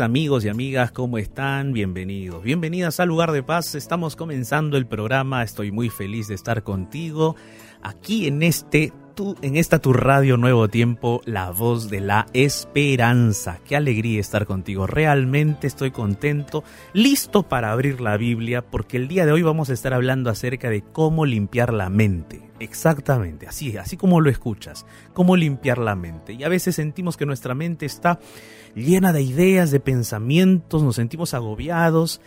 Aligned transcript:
Amigos 0.00 0.44
y 0.44 0.48
amigas, 0.48 0.90
¿cómo 0.90 1.18
están? 1.18 1.72
Bienvenidos. 1.72 2.42
Bienvenidas 2.42 2.98
al 3.00 3.08
lugar 3.08 3.32
de 3.32 3.42
paz. 3.42 3.74
Estamos 3.74 4.16
comenzando 4.16 4.76
el 4.76 4.86
programa. 4.86 5.42
Estoy 5.42 5.70
muy 5.70 5.88
feliz 5.88 6.26
de 6.26 6.34
estar 6.34 6.62
contigo 6.62 7.36
aquí 7.82 8.26
en 8.26 8.42
este 8.42 8.92
en 9.42 9.56
esta 9.56 9.78
tu 9.78 9.92
radio 9.92 10.36
Nuevo 10.36 10.66
Tiempo, 10.66 11.20
la 11.24 11.52
voz 11.52 11.88
de 11.88 12.00
la 12.00 12.26
esperanza. 12.32 13.60
Qué 13.64 13.76
alegría 13.76 14.20
estar 14.20 14.44
contigo. 14.44 14.88
Realmente 14.88 15.68
estoy 15.68 15.92
contento, 15.92 16.64
listo 16.92 17.44
para 17.44 17.70
abrir 17.70 18.00
la 18.00 18.16
Biblia, 18.16 18.62
porque 18.62 18.96
el 18.96 19.06
día 19.06 19.24
de 19.24 19.30
hoy 19.30 19.42
vamos 19.42 19.70
a 19.70 19.72
estar 19.72 19.94
hablando 19.94 20.30
acerca 20.30 20.68
de 20.68 20.82
cómo 20.82 21.26
limpiar 21.26 21.72
la 21.72 21.90
mente. 21.90 22.50
Exactamente, 22.58 23.46
así, 23.46 23.76
así 23.76 23.96
como 23.96 24.20
lo 24.20 24.30
escuchas, 24.30 24.84
cómo 25.12 25.36
limpiar 25.36 25.78
la 25.78 25.94
mente. 25.94 26.32
Y 26.32 26.42
a 26.42 26.48
veces 26.48 26.74
sentimos 26.74 27.16
que 27.16 27.26
nuestra 27.26 27.54
mente 27.54 27.86
está 27.86 28.18
llena 28.74 29.12
de 29.12 29.22
ideas, 29.22 29.70
de 29.70 29.80
pensamientos, 29.80 30.82
nos 30.82 30.96
sentimos 30.96 31.34
agobiados 31.34 32.20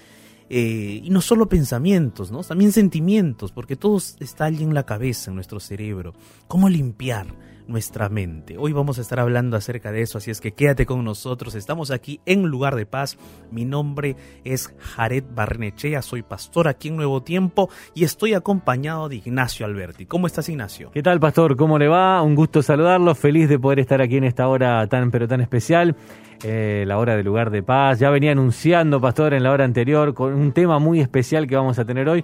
eh, 0.50 1.02
y 1.03 1.09
no 1.09 1.22
solo 1.22 1.50
pensamientos, 1.50 2.31
¿no? 2.31 2.41
También 2.44 2.72
sentimientos, 2.72 3.52
porque 3.52 3.75
todo 3.75 3.97
está 3.97 4.46
allí 4.46 4.63
en 4.63 4.74
la 4.74 4.86
cabeza, 4.86 5.31
en 5.31 5.36
nuestro 5.36 5.59
cerebro. 5.59 6.13
¿Cómo 6.47 6.69
limpiar 6.69 7.28
nuestra 7.68 8.10
mente? 8.10 8.58
Hoy 8.58 8.74
vamos 8.74 8.98
a 8.98 9.02
estar 9.02 9.20
hablando 9.20 9.58
acerca 9.58 9.92
de 9.92 10.02
eso, 10.02 10.18
así 10.18 10.32
es 10.32 10.42
que 10.42 10.54
quédate 10.54 10.86
con 10.86 11.04
nosotros. 11.04 11.56
Estamos 11.56 11.92
aquí 11.92 12.20
en 12.26 12.44
Lugar 12.44 12.76
de 12.76 12.86
Paz. 12.86 13.18
Mi 13.52 13.66
nombre 13.66 14.16
es 14.44 14.74
Jared 14.80 15.24
Barnechea, 15.34 16.02
soy 16.02 16.24
pastor 16.24 16.68
aquí 16.68 16.88
en 16.88 16.98
Nuevo 16.98 17.22
Tiempo 17.22 17.70
y 17.94 18.04
estoy 18.04 18.34
acompañado 18.34 19.10
de 19.10 19.18
Ignacio 19.18 19.66
Alberti. 19.66 20.06
¿Cómo 20.06 20.28
estás, 20.28 20.50
Ignacio? 20.50 20.92
¿Qué 20.92 21.04
tal, 21.04 21.20
pastor? 21.20 21.56
¿Cómo 21.56 21.78
le 21.78 21.88
va? 21.88 22.22
Un 22.22 22.36
gusto 22.36 22.62
saludarlo, 22.62 23.14
feliz 23.16 23.50
de 23.50 23.60
poder 23.60 23.80
estar 23.80 24.02
aquí 24.02 24.18
en 24.18 24.24
esta 24.24 24.48
hora 24.48 24.88
tan 24.88 25.12
pero 25.12 25.28
tan 25.28 25.42
especial. 25.42 25.96
Eh, 26.44 26.84
la 26.88 27.00
hora 27.00 27.16
del 27.16 27.26
lugar 27.26 27.50
de 27.50 27.64
paz. 27.64 28.00
Ya 28.00 28.10
venía 28.10 28.32
anunciando, 28.32 29.02
Pastor, 29.02 29.34
en 29.34 29.42
la 29.44 29.52
hora 29.52 29.66
anterior, 29.66 30.14
con 30.14 30.34
un 30.34 30.52
tema 30.52 30.78
muy 30.78 31.00
especial 31.00 31.48
que 31.48 31.56
vamos 31.56 31.80
a 31.80 31.86
tener 31.86 32.08
hoy. 32.08 32.24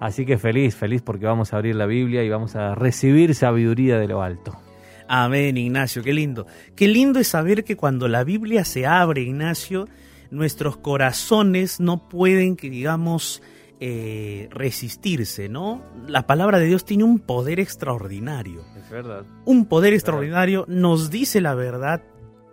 Así 0.00 0.24
que 0.24 0.38
feliz, 0.38 0.76
feliz 0.76 1.02
porque 1.02 1.26
vamos 1.26 1.52
a 1.52 1.56
abrir 1.56 1.74
la 1.74 1.86
Biblia 1.86 2.22
y 2.22 2.28
vamos 2.28 2.54
a 2.54 2.74
recibir 2.74 3.34
sabiduría 3.34 3.98
de 3.98 4.06
lo 4.06 4.22
alto. 4.22 4.67
Amén, 5.08 5.56
Ignacio, 5.56 6.02
qué 6.02 6.12
lindo. 6.12 6.46
Qué 6.76 6.86
lindo 6.86 7.18
es 7.18 7.28
saber 7.28 7.64
que 7.64 7.76
cuando 7.76 8.08
la 8.08 8.24
Biblia 8.24 8.64
se 8.64 8.86
abre, 8.86 9.22
Ignacio, 9.22 9.88
nuestros 10.30 10.76
corazones 10.76 11.80
no 11.80 12.08
pueden, 12.08 12.56
que 12.56 12.68
digamos, 12.68 13.42
eh, 13.80 14.48
resistirse, 14.50 15.48
¿no? 15.48 15.82
La 16.06 16.26
palabra 16.26 16.58
de 16.58 16.66
Dios 16.66 16.84
tiene 16.84 17.04
un 17.04 17.20
poder 17.20 17.58
extraordinario. 17.58 18.64
Es 18.76 18.90
verdad. 18.90 19.24
Un 19.46 19.66
poder 19.66 19.94
extraordinario, 19.94 20.66
nos 20.68 21.10
dice 21.10 21.40
la 21.40 21.54
verdad 21.54 22.02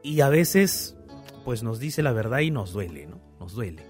y 0.02 0.22
a 0.22 0.30
veces 0.30 0.96
pues 1.44 1.62
nos 1.62 1.80
dice 1.80 2.02
la 2.04 2.12
verdad 2.12 2.40
y 2.40 2.52
nos 2.52 2.74
duele, 2.74 3.06
¿no? 3.08 3.20
Nos 3.40 3.54
duele. 3.54 3.84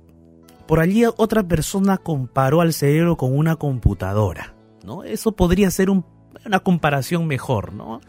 Por 0.66 0.80
allí 0.80 1.04
otra 1.04 1.42
persona 1.42 1.98
comparó 1.98 2.62
al 2.62 2.72
cerebro 2.72 3.16
con 3.16 3.36
una 3.36 3.56
computadora, 3.56 4.54
¿no? 4.82 5.04
Eso 5.04 5.32
podría 5.32 5.70
ser 5.70 5.90
una 6.46 6.60
comparación 6.60 7.26
mejor, 7.26 7.72
¿no? 7.72 8.00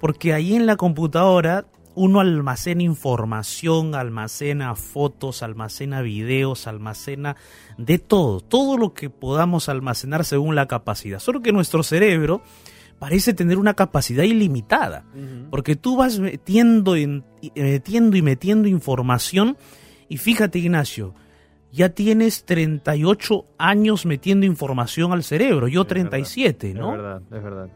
Porque 0.00 0.32
ahí 0.32 0.54
en 0.54 0.66
la 0.66 0.76
computadora 0.76 1.66
uno 1.94 2.20
almacena 2.20 2.84
información, 2.84 3.96
almacena 3.96 4.76
fotos, 4.76 5.42
almacena 5.42 6.00
videos, 6.00 6.68
almacena 6.68 7.34
de 7.76 7.98
todo, 7.98 8.40
todo 8.40 8.78
lo 8.78 8.94
que 8.94 9.10
podamos 9.10 9.68
almacenar 9.68 10.24
según 10.24 10.54
la 10.54 10.68
capacidad. 10.68 11.18
Solo 11.18 11.42
que 11.42 11.52
nuestro 11.52 11.82
cerebro 11.82 12.40
parece 13.00 13.34
tener 13.34 13.58
una 13.58 13.74
capacidad 13.74 14.22
ilimitada, 14.22 15.04
porque 15.50 15.74
tú 15.74 15.96
vas 15.96 16.20
metiendo, 16.20 16.94
metiendo 17.56 18.16
y 18.16 18.22
metiendo 18.22 18.68
información 18.68 19.56
y 20.08 20.18
fíjate 20.18 20.60
Ignacio, 20.60 21.14
ya 21.72 21.90
tienes 21.90 22.44
38 22.44 23.44
años 23.58 24.06
metiendo 24.06 24.46
información 24.46 25.12
al 25.12 25.22
cerebro, 25.22 25.68
yo 25.68 25.84
37, 25.84 26.74
¿no? 26.74 26.92
Es 26.92 26.96
verdad, 26.96 27.22
es 27.22 27.42
verdad. 27.42 27.68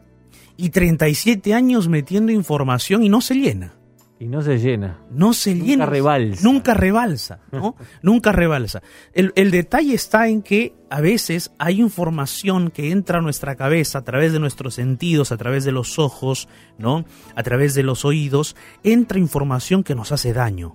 Y 0.57 0.69
37 0.69 1.53
años 1.53 1.87
metiendo 1.87 2.31
información 2.31 3.03
y 3.03 3.09
no 3.09 3.21
se 3.21 3.35
llena. 3.35 3.73
Y 4.19 4.27
no 4.27 4.41
se 4.41 4.57
llena. 4.57 5.01
No 5.11 5.33
se 5.33 5.53
nunca 5.53 5.65
llena. 5.65 5.85
Rebalsa. 5.85 6.43
Nunca 6.43 6.73
rebalsa. 6.73 7.39
¿no? 7.51 7.75
nunca 8.01 8.31
rebalsa. 8.31 8.81
El, 9.11 9.33
el, 9.35 9.51
detalle 9.51 9.93
está 9.95 10.27
en 10.29 10.41
que 10.43 10.73
a 10.89 11.01
veces 11.01 11.51
hay 11.57 11.81
información 11.81 12.69
que 12.69 12.91
entra 12.91 13.19
a 13.19 13.21
nuestra 13.21 13.55
cabeza 13.55 13.99
a 13.99 14.03
través 14.03 14.31
de 14.31 14.39
nuestros 14.39 14.75
sentidos, 14.75 15.31
a 15.33 15.37
través 15.37 15.65
de 15.65 15.73
los 15.73 15.99
ojos, 15.99 16.47
¿no? 16.77 17.03
A 17.35 17.43
través 17.43 17.73
de 17.73 17.83
los 17.83 18.05
oídos. 18.05 18.55
Entra 18.83 19.19
información 19.19 19.83
que 19.83 19.95
nos 19.95 20.13
hace 20.13 20.31
daño. 20.31 20.73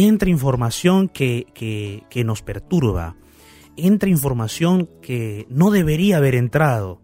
Entra 0.00 0.30
información 0.30 1.08
que, 1.08 1.48
que, 2.08 2.24
nos 2.24 2.40
perturba. 2.40 3.16
Entra 3.76 4.08
información 4.08 4.88
que 5.02 5.44
no 5.50 5.72
debería 5.72 6.18
haber 6.18 6.36
entrado 6.36 7.00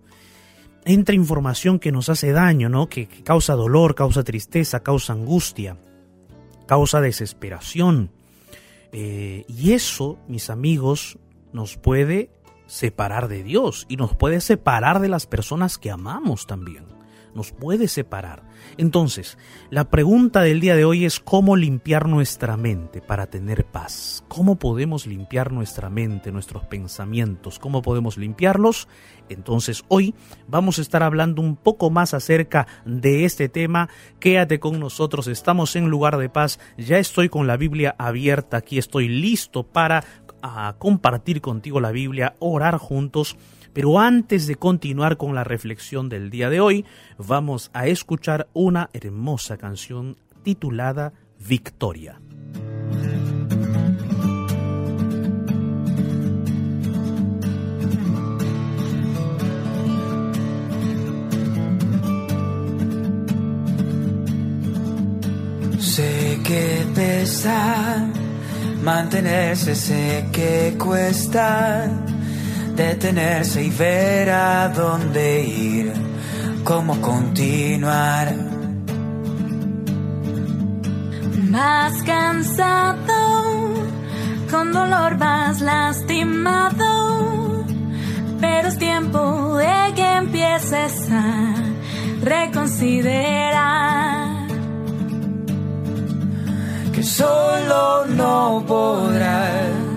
entra 0.85 1.15
información 1.15 1.81
que 1.81 1.91
nos 1.91 2.09
hace 2.09 2.31
daño, 2.31 2.69
¿no? 2.69 2.89
Que, 2.89 3.09
causa 3.09 3.55
dolor, 3.55 3.97
causa 3.97 4.23
tristeza, 4.23 4.81
causa 4.85 5.13
angustia, 5.15 5.77
causa 6.67 7.01
desesperación. 7.01 8.13
Eh, 8.93 9.45
y 9.49 9.73
eso, 9.73 10.19
mis 10.29 10.49
amigos, 10.49 11.19
nos 11.53 11.77
puede 11.77 12.31
separar 12.67 13.27
de 13.27 13.43
Dios 13.43 13.87
y 13.89 13.97
nos 13.97 14.15
puede 14.15 14.41
separar 14.41 15.01
de 15.01 15.09
las 15.09 15.27
personas 15.27 15.79
que 15.79 15.91
amamos 15.91 16.47
también. 16.47 16.94
Nos 17.35 17.53
puede 17.53 17.89
separar. 17.89 18.43
Entonces, 18.77 19.39
la 19.71 19.91
pregunta 19.91 20.41
del 20.43 20.61
día 20.61 20.77
de 20.77 20.85
hoy 20.85 21.05
es 21.05 21.21
cómo 21.21 21.57
limpiar 21.57 22.09
nuestra 22.09 22.57
mente 22.57 23.01
para 23.01 23.27
tener 23.27 23.65
paz. 23.65 24.25
¿Cómo 24.29 24.57
podemos 24.57 25.07
limpiar 25.07 25.53
nuestra 25.53 25.91
mente, 25.91 26.33
nuestros 26.33 26.65
pensamientos? 26.65 27.59
¿Cómo 27.59 27.83
podemos 27.83 28.17
limpiarlos? 28.17 28.89
Entonces, 29.29 29.85
hoy 29.89 30.15
vamos 30.49 30.79
a 30.79 30.83
estar 30.83 31.03
hablando 31.03 31.41
un 31.41 31.57
poco 31.57 31.91
más 31.91 32.15
acerca 32.15 32.67
de 32.85 33.25
este 33.25 33.49
tema. 33.49 33.89
Quédate 34.21 34.61
con 34.61 34.81
nosotros, 34.81 35.27
estamos 35.29 35.77
en 35.77 35.89
lugar 35.89 36.17
de 36.19 36.29
paz. 36.29 36.59
Ya 36.77 36.99
estoy 36.99 37.29
con 37.29 37.47
la 37.47 37.57
Biblia 37.57 37.95
abierta, 37.99 38.59
aquí 38.59 38.79
estoy 38.79 39.09
listo 39.09 39.63
para 39.63 40.05
ah, 40.43 40.75
compartir 40.79 41.41
contigo 41.41 41.81
la 41.81 41.93
Biblia, 41.93 42.35
orar 42.39 42.79
juntos 42.79 43.37
pero 43.75 43.99
antes 43.99 44.47
de 44.47 44.55
continuar 44.55 45.19
con 45.19 45.35
la 45.35 45.45
reflexión 45.45 46.09
del 46.09 46.31
día 46.31 46.49
de 46.49 46.61
hoy, 46.61 46.87
vamos 47.19 47.71
a 47.75 47.87
escuchar 47.89 48.49
una 48.55 48.89
hermosa 48.95 49.59
canción 49.59 50.17
titulada 50.43 51.13
Victoria. 51.47 52.21
Sé 65.79 66.41
que 66.45 66.87
pesa 66.95 68.09
mantenerse, 68.83 69.75
sé 69.75 70.27
que 70.33 70.77
cuesta 70.79 71.89
detenerse 72.77 73.65
y 73.65 73.71
ver 73.71 74.31
a 74.31 74.69
dónde 74.69 75.43
ir, 75.45 75.93
cómo 76.65 77.01
continuar. 77.01 78.35
Más 81.51 82.03
cansado, 82.03 83.75
con 84.51 84.73
dolor 84.73 85.17
más 85.19 85.61
lastimado, 85.61 87.65
pero 88.41 88.69
es 88.69 88.79
tiempo 88.79 89.57
de 89.57 89.93
que 89.95 90.17
empieces 90.17 91.09
a 91.11 91.55
reconsiderar. 92.23 94.49
Que 96.93 97.03
solo 97.03 98.07
no 98.07 98.65
podrás 98.67 99.94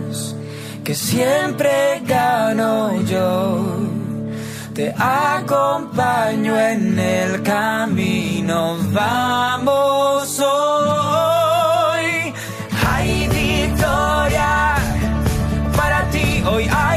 que 0.88 0.96
siempre 0.96 2.02
gano 2.06 3.02
yo. 3.02 3.76
Te 4.74 4.96
acompaño 4.98 6.58
en 6.58 6.98
el 6.98 7.44
camino, 7.44 8.78
vamos 8.94 10.40
hoy. 10.40 12.06
Hay 12.88 13.28
victoria 13.28 14.76
para 15.76 16.10
ti, 16.10 16.42
hoy 16.50 16.70
hay 16.72 16.97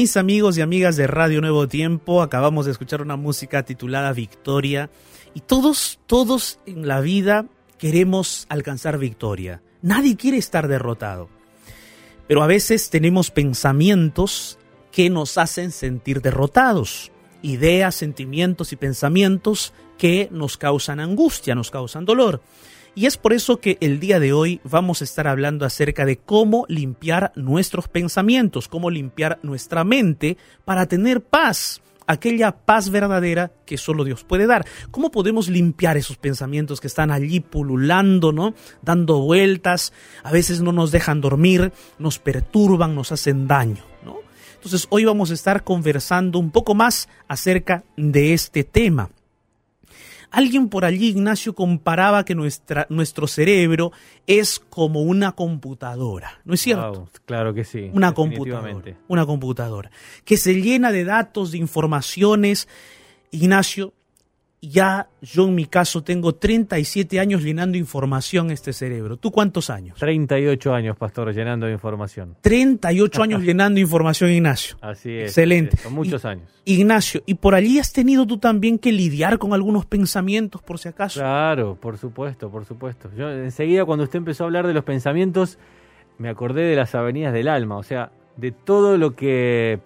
Mis 0.00 0.16
amigos 0.16 0.56
y 0.56 0.62
amigas 0.62 0.96
de 0.96 1.06
Radio 1.06 1.42
Nuevo 1.42 1.68
Tiempo, 1.68 2.22
acabamos 2.22 2.64
de 2.64 2.72
escuchar 2.72 3.02
una 3.02 3.16
música 3.16 3.64
titulada 3.64 4.14
Victoria 4.14 4.88
y 5.34 5.40
todos, 5.40 6.00
todos 6.06 6.58
en 6.64 6.88
la 6.88 7.02
vida 7.02 7.44
queremos 7.76 8.46
alcanzar 8.48 8.96
victoria. 8.96 9.60
Nadie 9.82 10.16
quiere 10.16 10.38
estar 10.38 10.68
derrotado. 10.68 11.28
Pero 12.26 12.42
a 12.42 12.46
veces 12.46 12.88
tenemos 12.88 13.30
pensamientos 13.30 14.58
que 14.90 15.10
nos 15.10 15.36
hacen 15.36 15.70
sentir 15.70 16.22
derrotados, 16.22 17.12
ideas, 17.42 17.94
sentimientos 17.94 18.72
y 18.72 18.76
pensamientos 18.76 19.74
que 19.98 20.30
nos 20.32 20.56
causan 20.56 20.98
angustia, 20.98 21.54
nos 21.54 21.70
causan 21.70 22.06
dolor. 22.06 22.40
Y 22.94 23.06
es 23.06 23.16
por 23.16 23.32
eso 23.32 23.60
que 23.60 23.78
el 23.80 24.00
día 24.00 24.18
de 24.18 24.32
hoy 24.32 24.60
vamos 24.64 25.00
a 25.00 25.04
estar 25.04 25.28
hablando 25.28 25.64
acerca 25.64 26.04
de 26.04 26.16
cómo 26.18 26.66
limpiar 26.68 27.32
nuestros 27.36 27.88
pensamientos, 27.88 28.68
cómo 28.68 28.90
limpiar 28.90 29.38
nuestra 29.42 29.84
mente 29.84 30.36
para 30.64 30.86
tener 30.86 31.20
paz, 31.20 31.82
aquella 32.08 32.50
paz 32.50 32.90
verdadera 32.90 33.52
que 33.64 33.78
solo 33.78 34.02
Dios 34.02 34.24
puede 34.24 34.48
dar. 34.48 34.66
¿Cómo 34.90 35.12
podemos 35.12 35.48
limpiar 35.48 35.96
esos 35.96 36.16
pensamientos 36.16 36.80
que 36.80 36.88
están 36.88 37.12
allí 37.12 37.38
pululando, 37.38 38.32
¿no? 38.32 38.54
Dando 38.82 39.20
vueltas, 39.20 39.92
a 40.24 40.32
veces 40.32 40.60
no 40.60 40.72
nos 40.72 40.90
dejan 40.90 41.20
dormir, 41.20 41.72
nos 41.98 42.18
perturban, 42.18 42.96
nos 42.96 43.12
hacen 43.12 43.46
daño, 43.46 43.84
¿no? 44.04 44.16
Entonces 44.56 44.88
hoy 44.90 45.04
vamos 45.04 45.30
a 45.30 45.34
estar 45.34 45.62
conversando 45.62 46.40
un 46.40 46.50
poco 46.50 46.74
más 46.74 47.08
acerca 47.28 47.84
de 47.96 48.34
este 48.34 48.64
tema. 48.64 49.10
Alguien 50.30 50.68
por 50.68 50.84
allí, 50.84 51.08
Ignacio, 51.08 51.54
comparaba 51.54 52.24
que 52.24 52.34
nuestra, 52.34 52.86
nuestro 52.88 53.26
cerebro 53.26 53.92
es 54.26 54.58
como 54.58 55.02
una 55.02 55.32
computadora, 55.32 56.40
¿no 56.44 56.54
es 56.54 56.60
cierto? 56.60 57.08
claro 57.24 57.52
que 57.52 57.64
sí. 57.64 57.90
Una 57.92 58.12
computadora. 58.12 58.96
Una 59.08 59.26
computadora. 59.26 59.90
Que 60.24 60.36
se 60.36 60.54
llena 60.54 60.92
de 60.92 61.04
datos, 61.04 61.52
de 61.52 61.58
informaciones. 61.58 62.68
Ignacio, 63.32 63.92
ya 64.62 65.08
yo 65.22 65.48
en 65.48 65.54
mi 65.54 65.64
caso 65.66 66.02
tengo 66.02 66.34
37 66.34 67.18
años 67.18 67.42
llenando 67.42 67.78
información 67.78 68.50
este 68.50 68.72
cerebro. 68.72 69.16
¿Tú 69.16 69.30
cuántos 69.30 69.70
años? 69.70 69.98
38 69.98 70.74
años, 70.74 70.96
pastor, 70.96 71.34
llenando 71.34 71.70
información. 71.70 72.36
38 72.40 73.22
años 73.22 73.42
llenando 73.44 73.80
información, 73.80 74.30
Ignacio. 74.30 74.76
Así 74.80 75.12
es. 75.12 75.30
Excelente. 75.30 75.76
Son 75.78 75.94
muchos 75.94 76.24
años. 76.24 76.50
Ignacio, 76.64 77.22
¿y 77.26 77.34
por 77.34 77.54
allí 77.54 77.78
has 77.78 77.92
tenido 77.92 78.26
tú 78.26 78.38
también 78.38 78.78
que 78.78 78.92
lidiar 78.92 79.38
con 79.38 79.54
algunos 79.54 79.86
pensamientos, 79.86 80.62
por 80.62 80.78
si 80.78 80.88
acaso? 80.88 81.20
Claro, 81.20 81.76
por 81.80 81.96
supuesto, 81.96 82.50
por 82.50 82.66
supuesto. 82.66 83.10
Yo 83.16 83.30
enseguida 83.30 83.84
cuando 83.84 84.04
usted 84.04 84.18
empezó 84.18 84.44
a 84.44 84.46
hablar 84.46 84.66
de 84.66 84.74
los 84.74 84.84
pensamientos, 84.84 85.58
me 86.18 86.28
acordé 86.28 86.62
de 86.62 86.76
las 86.76 86.94
avenidas 86.94 87.32
del 87.32 87.48
alma, 87.48 87.76
o 87.76 87.82
sea, 87.82 88.12
de 88.36 88.52
todo 88.52 88.98
lo 88.98 89.16
que 89.16 89.80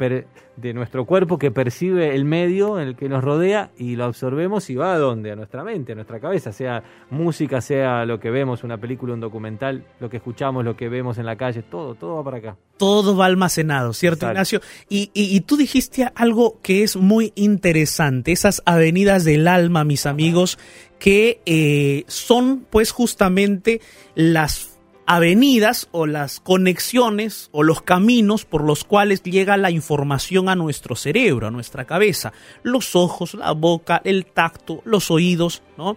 de 0.56 0.72
nuestro 0.72 1.04
cuerpo 1.04 1.38
que 1.38 1.50
percibe 1.50 2.14
el 2.14 2.24
medio 2.24 2.80
en 2.80 2.88
el 2.88 2.96
que 2.96 3.08
nos 3.08 3.24
rodea 3.24 3.70
y 3.76 3.96
lo 3.96 4.04
absorbemos 4.04 4.70
y 4.70 4.76
va 4.76 4.94
a 4.94 4.98
dónde, 4.98 5.32
a 5.32 5.36
nuestra 5.36 5.64
mente, 5.64 5.92
a 5.92 5.94
nuestra 5.94 6.20
cabeza, 6.20 6.52
sea 6.52 6.82
música, 7.10 7.60
sea 7.60 8.04
lo 8.04 8.20
que 8.20 8.30
vemos, 8.30 8.64
una 8.64 8.78
película, 8.78 9.14
un 9.14 9.20
documental, 9.20 9.84
lo 10.00 10.08
que 10.08 10.18
escuchamos, 10.18 10.64
lo 10.64 10.76
que 10.76 10.88
vemos 10.88 11.18
en 11.18 11.26
la 11.26 11.36
calle, 11.36 11.62
todo, 11.62 11.94
todo 11.94 12.16
va 12.16 12.24
para 12.24 12.38
acá. 12.38 12.56
Todo 12.76 13.16
va 13.16 13.26
almacenado, 13.26 13.92
¿cierto, 13.92 14.26
Ignacio? 14.26 14.60
Y, 14.88 15.10
y, 15.14 15.40
tú 15.42 15.56
dijiste 15.56 16.10
algo 16.14 16.58
que 16.62 16.82
es 16.82 16.96
muy 16.96 17.32
interesante, 17.36 18.32
esas 18.32 18.62
avenidas 18.66 19.24
del 19.24 19.46
alma, 19.46 19.84
mis 19.84 20.06
amigos, 20.06 20.58
que 20.98 21.40
eh, 21.46 22.04
son 22.08 22.66
pues 22.70 22.90
justamente 22.90 23.80
las 24.14 24.73
avenidas 25.06 25.88
o 25.92 26.06
las 26.06 26.40
conexiones 26.40 27.48
o 27.52 27.62
los 27.62 27.82
caminos 27.82 28.44
por 28.44 28.64
los 28.64 28.84
cuales 28.84 29.22
llega 29.22 29.56
la 29.56 29.70
información 29.70 30.48
a 30.48 30.56
nuestro 30.56 30.96
cerebro, 30.96 31.46
a 31.46 31.50
nuestra 31.50 31.84
cabeza. 31.84 32.32
Los 32.62 32.96
ojos, 32.96 33.34
la 33.34 33.52
boca, 33.52 34.00
el 34.04 34.26
tacto, 34.26 34.82
los 34.84 35.10
oídos, 35.10 35.62
¿no? 35.76 35.96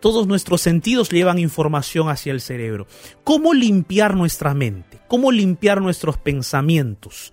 Todos 0.00 0.26
nuestros 0.26 0.60
sentidos 0.60 1.10
llevan 1.10 1.38
información 1.38 2.08
hacia 2.08 2.32
el 2.32 2.40
cerebro. 2.40 2.86
¿Cómo 3.24 3.54
limpiar 3.54 4.14
nuestra 4.14 4.54
mente? 4.54 5.00
¿Cómo 5.08 5.32
limpiar 5.32 5.80
nuestros 5.80 6.18
pensamientos? 6.18 7.32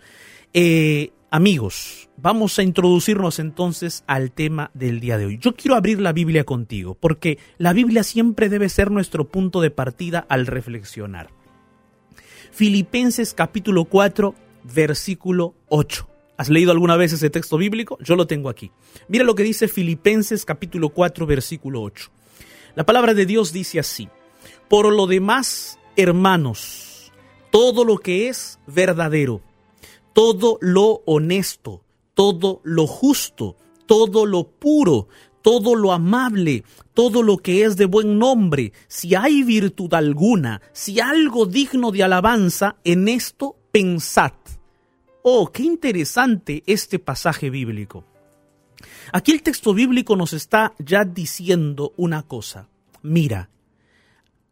Eh, 0.53 1.11
Amigos, 1.35 2.11
vamos 2.15 2.59
a 2.59 2.61
introducirnos 2.61 3.39
entonces 3.39 4.03
al 4.05 4.31
tema 4.31 4.69
del 4.75 4.99
día 4.99 5.17
de 5.17 5.25
hoy. 5.25 5.39
Yo 5.39 5.55
quiero 5.55 5.75
abrir 5.75 5.99
la 5.99 6.13
Biblia 6.13 6.43
contigo, 6.43 6.93
porque 6.93 7.39
la 7.57 7.73
Biblia 7.73 8.03
siempre 8.03 8.49
debe 8.49 8.69
ser 8.69 8.91
nuestro 8.91 9.27
punto 9.27 9.59
de 9.59 9.71
partida 9.71 10.27
al 10.29 10.45
reflexionar. 10.45 11.31
Filipenses 12.51 13.33
capítulo 13.33 13.85
4, 13.85 14.35
versículo 14.75 15.55
8. 15.69 16.07
¿Has 16.37 16.49
leído 16.49 16.71
alguna 16.71 16.97
vez 16.97 17.13
ese 17.13 17.31
texto 17.31 17.57
bíblico? 17.57 17.97
Yo 18.03 18.15
lo 18.15 18.27
tengo 18.27 18.47
aquí. 18.47 18.69
Mira 19.07 19.23
lo 19.23 19.33
que 19.33 19.41
dice 19.41 19.67
Filipenses 19.67 20.45
capítulo 20.45 20.89
4, 20.89 21.25
versículo 21.25 21.81
8. 21.81 22.11
La 22.75 22.85
palabra 22.85 23.15
de 23.15 23.25
Dios 23.25 23.51
dice 23.51 23.79
así, 23.79 24.07
por 24.69 24.93
lo 24.93 25.07
demás, 25.07 25.79
hermanos, 25.95 27.11
todo 27.49 27.85
lo 27.85 27.97
que 27.97 28.29
es 28.29 28.59
verdadero, 28.67 29.41
todo 30.13 30.59
lo 30.61 31.01
honesto, 31.05 31.83
todo 32.13 32.61
lo 32.63 32.85
justo, 32.85 33.57
todo 33.87 34.25
lo 34.25 34.47
puro, 34.47 35.07
todo 35.41 35.75
lo 35.75 35.91
amable, 35.91 36.63
todo 36.93 37.23
lo 37.23 37.37
que 37.37 37.65
es 37.65 37.75
de 37.75 37.85
buen 37.85 38.19
nombre, 38.19 38.73
si 38.87 39.15
hay 39.15 39.43
virtud 39.43 39.93
alguna, 39.93 40.61
si 40.71 40.99
algo 40.99 41.45
digno 41.47 41.91
de 41.91 42.03
alabanza, 42.03 42.77
en 42.83 43.07
esto 43.07 43.57
pensad. 43.71 44.33
Oh, 45.23 45.51
qué 45.51 45.63
interesante 45.63 46.63
este 46.67 46.99
pasaje 46.99 47.49
bíblico. 47.49 48.05
Aquí 49.11 49.31
el 49.31 49.41
texto 49.41 49.73
bíblico 49.73 50.15
nos 50.15 50.33
está 50.33 50.73
ya 50.77 51.05
diciendo 51.05 51.93
una 51.97 52.23
cosa. 52.23 52.69
Mira, 53.01 53.49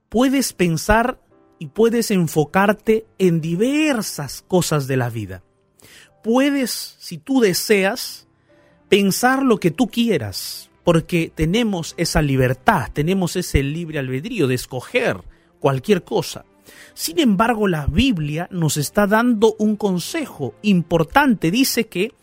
puedes 0.10 0.54
pensar 0.54 1.22
y 1.60 1.68
puedes 1.68 2.10
enfocarte 2.10 3.06
en 3.20 3.40
diversas 3.42 4.44
cosas 4.48 4.88
de 4.88 4.98
la 4.98 5.10
vida 5.10 5.44
puedes, 6.24 6.96
si 7.00 7.18
tú 7.18 7.42
deseas, 7.42 8.28
pensar 8.90 9.44
lo 9.44 9.58
que 9.58 9.72
tú 9.72 9.88
quieras, 9.88 10.70
porque 10.84 11.32
tenemos 11.34 11.94
esa 11.98 12.22
libertad, 12.22 12.90
tenemos 12.92 13.36
ese 13.36 13.64
libre 13.64 14.00
albedrío 14.00 14.48
de 14.48 14.56
escoger 14.56 15.22
cualquier 15.60 16.04
cosa. 16.04 16.46
Sin 16.94 17.20
embargo, 17.20 17.68
la 17.68 17.86
Biblia 17.86 18.48
nos 18.52 18.78
está 18.78 19.08
dando 19.08 19.56
un 19.60 19.76
consejo 19.76 20.56
importante. 20.62 21.52
Dice 21.52 21.88
que 21.88 22.14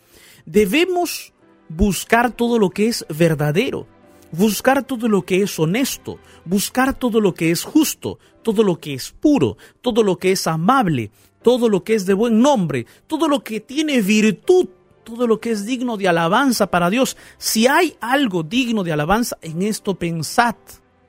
debemos 0.45 1.33
buscar 1.69 2.31
todo 2.31 2.59
lo 2.59 2.69
que 2.69 2.87
es 2.87 3.05
verdadero, 3.09 3.87
buscar 4.31 4.83
todo 4.83 5.07
lo 5.07 5.23
que 5.23 5.41
es 5.41 5.57
honesto, 5.59 6.19
buscar 6.45 6.97
todo 6.97 7.21
lo 7.21 7.33
que 7.33 7.51
es 7.51 7.63
justo, 7.63 8.19
todo 8.43 8.63
lo 8.63 8.79
que 8.79 8.93
es 8.93 9.11
puro, 9.11 9.57
todo 9.81 10.03
lo 10.03 10.17
que 10.17 10.31
es 10.31 10.47
amable, 10.47 11.11
todo 11.41 11.69
lo 11.69 11.83
que 11.83 11.95
es 11.95 12.05
de 12.05 12.13
buen 12.13 12.41
nombre, 12.41 12.85
todo 13.07 13.27
lo 13.27 13.43
que 13.43 13.59
tiene 13.59 14.01
virtud, 14.01 14.67
todo 15.03 15.27
lo 15.27 15.39
que 15.39 15.51
es 15.51 15.65
digno 15.65 15.97
de 15.97 16.07
alabanza 16.07 16.67
para 16.67 16.89
Dios. 16.89 17.17
Si 17.37 17.67
hay 17.67 17.95
algo 18.01 18.43
digno 18.43 18.83
de 18.83 18.93
alabanza, 18.93 19.37
en 19.41 19.61
esto 19.61 19.95
pensad, 19.95 20.55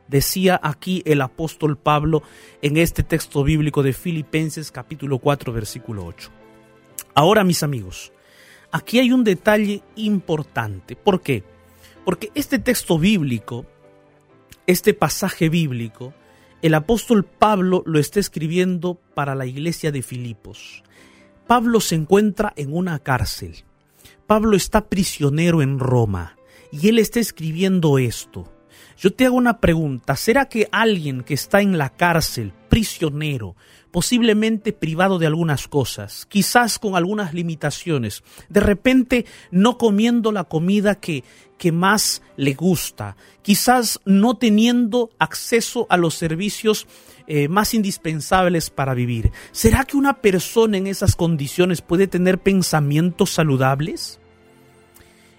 decía 0.08 0.58
aquí 0.62 1.02
el 1.04 1.20
apóstol 1.20 1.76
Pablo 1.76 2.22
en 2.62 2.76
este 2.76 3.02
texto 3.02 3.44
bíblico 3.44 3.82
de 3.82 3.92
Filipenses 3.92 4.72
capítulo 4.72 5.18
4 5.18 5.52
versículo 5.52 6.04
8. 6.04 6.30
Ahora 7.14 7.44
mis 7.44 7.62
amigos, 7.62 8.12
aquí 8.72 8.98
hay 8.98 9.12
un 9.12 9.24
detalle 9.24 9.82
importante. 9.96 10.96
¿Por 10.96 11.20
qué? 11.20 11.44
Porque 12.04 12.30
este 12.34 12.58
texto 12.58 12.98
bíblico, 12.98 13.66
este 14.66 14.94
pasaje 14.94 15.48
bíblico, 15.48 16.14
el 16.62 16.74
apóstol 16.74 17.24
Pablo 17.24 17.82
lo 17.86 17.98
está 17.98 18.20
escribiendo 18.20 19.00
para 19.14 19.34
la 19.34 19.46
iglesia 19.46 19.92
de 19.92 20.02
Filipos. 20.02 20.82
Pablo 21.46 21.80
se 21.80 21.94
encuentra 21.94 22.52
en 22.56 22.74
una 22.74 22.98
cárcel. 22.98 23.64
Pablo 24.26 24.56
está 24.56 24.88
prisionero 24.88 25.62
en 25.62 25.78
Roma 25.78 26.36
y 26.70 26.88
él 26.88 26.98
está 26.98 27.18
escribiendo 27.18 27.98
esto. 27.98 28.52
Yo 29.00 29.14
te 29.14 29.24
hago 29.24 29.36
una 29.36 29.60
pregunta, 29.60 30.14
¿será 30.14 30.50
que 30.50 30.68
alguien 30.70 31.22
que 31.22 31.32
está 31.32 31.62
en 31.62 31.78
la 31.78 31.88
cárcel, 31.88 32.52
prisionero, 32.68 33.56
posiblemente 33.90 34.74
privado 34.74 35.18
de 35.18 35.26
algunas 35.26 35.68
cosas, 35.68 36.26
quizás 36.26 36.78
con 36.78 36.96
algunas 36.96 37.32
limitaciones, 37.32 38.22
de 38.50 38.60
repente 38.60 39.24
no 39.50 39.78
comiendo 39.78 40.32
la 40.32 40.44
comida 40.44 40.96
que, 40.96 41.24
que 41.56 41.72
más 41.72 42.20
le 42.36 42.52
gusta, 42.52 43.16
quizás 43.40 44.00
no 44.04 44.36
teniendo 44.36 45.08
acceso 45.18 45.86
a 45.88 45.96
los 45.96 46.14
servicios 46.14 46.86
eh, 47.26 47.48
más 47.48 47.72
indispensables 47.72 48.68
para 48.68 48.92
vivir. 48.92 49.32
¿Será 49.50 49.84
que 49.84 49.96
una 49.96 50.20
persona 50.20 50.76
en 50.76 50.86
esas 50.86 51.16
condiciones 51.16 51.80
puede 51.80 52.06
tener 52.06 52.36
pensamientos 52.36 53.30
saludables? 53.30 54.20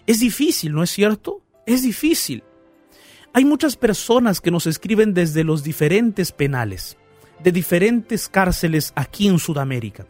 Es 0.07 0.19
difícil, 0.19 0.73
¿no 0.73 0.81
es 0.81 0.89
cierto? 0.89 1.41
Es 1.67 1.83
difícil. 1.83 2.43
Hay 3.33 3.45
muchas 3.45 3.77
personas 3.77 4.41
que 4.41 4.51
nos 4.51 4.67
escriben 4.67 5.13
desde 5.13 5.45
los 5.45 5.63
diferentes 5.63 6.33
penales 6.33 6.97
de 7.41 7.51
diferentes 7.51 8.27
cárceles 8.27 8.91
aquí 8.95 9.27
en 9.27 9.39
Sudamérica. 9.39 10.05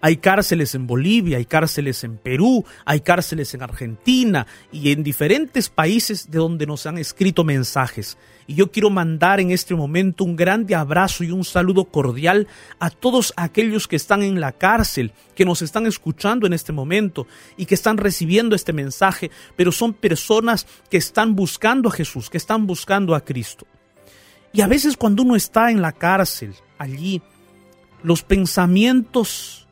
Hay 0.00 0.18
cárceles 0.18 0.74
en 0.74 0.86
Bolivia, 0.86 1.38
hay 1.38 1.44
cárceles 1.44 2.04
en 2.04 2.18
Perú, 2.18 2.64
hay 2.84 3.00
cárceles 3.00 3.54
en 3.54 3.62
Argentina 3.62 4.46
y 4.72 4.92
en 4.92 5.02
diferentes 5.02 5.68
países 5.68 6.30
de 6.30 6.38
donde 6.38 6.66
nos 6.66 6.86
han 6.86 6.98
escrito 6.98 7.44
mensajes. 7.44 8.18
Y 8.46 8.54
yo 8.54 8.70
quiero 8.70 8.90
mandar 8.90 9.40
en 9.40 9.50
este 9.50 9.74
momento 9.74 10.24
un 10.24 10.36
grande 10.36 10.74
abrazo 10.74 11.24
y 11.24 11.30
un 11.30 11.44
saludo 11.44 11.86
cordial 11.86 12.46
a 12.78 12.90
todos 12.90 13.32
aquellos 13.36 13.88
que 13.88 13.96
están 13.96 14.22
en 14.22 14.40
la 14.40 14.52
cárcel, 14.52 15.12
que 15.34 15.44
nos 15.44 15.62
están 15.62 15.86
escuchando 15.86 16.46
en 16.46 16.52
este 16.52 16.72
momento 16.72 17.26
y 17.56 17.66
que 17.66 17.74
están 17.74 17.96
recibiendo 17.96 18.54
este 18.54 18.72
mensaje, 18.72 19.30
pero 19.56 19.72
son 19.72 19.94
personas 19.94 20.66
que 20.90 20.98
están 20.98 21.34
buscando 21.34 21.88
a 21.88 21.92
Jesús, 21.92 22.28
que 22.28 22.36
están 22.36 22.66
buscando 22.66 23.14
a 23.14 23.24
Cristo. 23.24 23.66
Y 24.52 24.60
a 24.60 24.68
veces 24.68 24.96
cuando 24.96 25.22
uno 25.22 25.34
está 25.36 25.70
en 25.70 25.80
la 25.80 25.92
cárcel, 25.92 26.54
allí, 26.78 27.22
los 28.02 28.22
pensamientos 28.22 29.63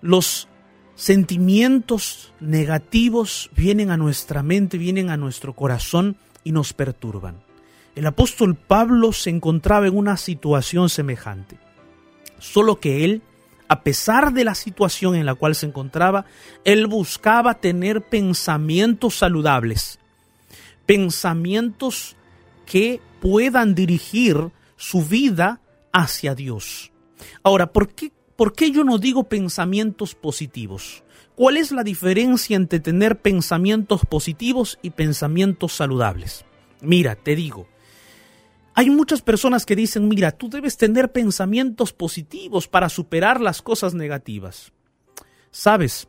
los 0.00 0.48
sentimientos 0.94 2.32
negativos 2.40 3.50
vienen 3.56 3.90
a 3.90 3.96
nuestra 3.96 4.42
mente, 4.42 4.78
vienen 4.78 5.10
a 5.10 5.16
nuestro 5.16 5.54
corazón 5.54 6.16
y 6.44 6.52
nos 6.52 6.72
perturban. 6.72 7.42
El 7.94 8.06
apóstol 8.06 8.54
Pablo 8.54 9.12
se 9.12 9.30
encontraba 9.30 9.86
en 9.86 9.96
una 9.96 10.16
situación 10.16 10.88
semejante, 10.88 11.58
solo 12.38 12.80
que 12.80 13.04
él, 13.04 13.22
a 13.68 13.82
pesar 13.82 14.32
de 14.32 14.44
la 14.44 14.54
situación 14.54 15.14
en 15.14 15.26
la 15.26 15.34
cual 15.34 15.54
se 15.54 15.66
encontraba, 15.66 16.26
él 16.64 16.86
buscaba 16.86 17.54
tener 17.54 18.02
pensamientos 18.02 19.16
saludables, 19.16 19.98
pensamientos 20.86 22.16
que 22.66 23.00
puedan 23.20 23.74
dirigir 23.74 24.50
su 24.76 25.04
vida 25.04 25.60
hacia 25.92 26.34
Dios. 26.34 26.92
Ahora, 27.42 27.72
¿por 27.72 27.88
qué 27.88 28.12
¿por 28.40 28.54
qué 28.54 28.70
yo 28.70 28.84
no 28.84 28.96
digo 28.96 29.24
pensamientos 29.24 30.14
positivos? 30.14 31.04
¿Cuál 31.34 31.58
es 31.58 31.72
la 31.72 31.84
diferencia 31.84 32.56
entre 32.56 32.80
tener 32.80 33.20
pensamientos 33.20 34.06
positivos 34.06 34.78
y 34.80 34.92
pensamientos 34.92 35.74
saludables? 35.74 36.46
Mira, 36.80 37.16
te 37.16 37.36
digo, 37.36 37.68
hay 38.72 38.88
muchas 38.88 39.20
personas 39.20 39.66
que 39.66 39.76
dicen, 39.76 40.08
mira, 40.08 40.30
tú 40.30 40.48
debes 40.48 40.78
tener 40.78 41.12
pensamientos 41.12 41.92
positivos 41.92 42.66
para 42.66 42.88
superar 42.88 43.42
las 43.42 43.60
cosas 43.60 43.92
negativas. 43.92 44.72
Sabes, 45.50 46.08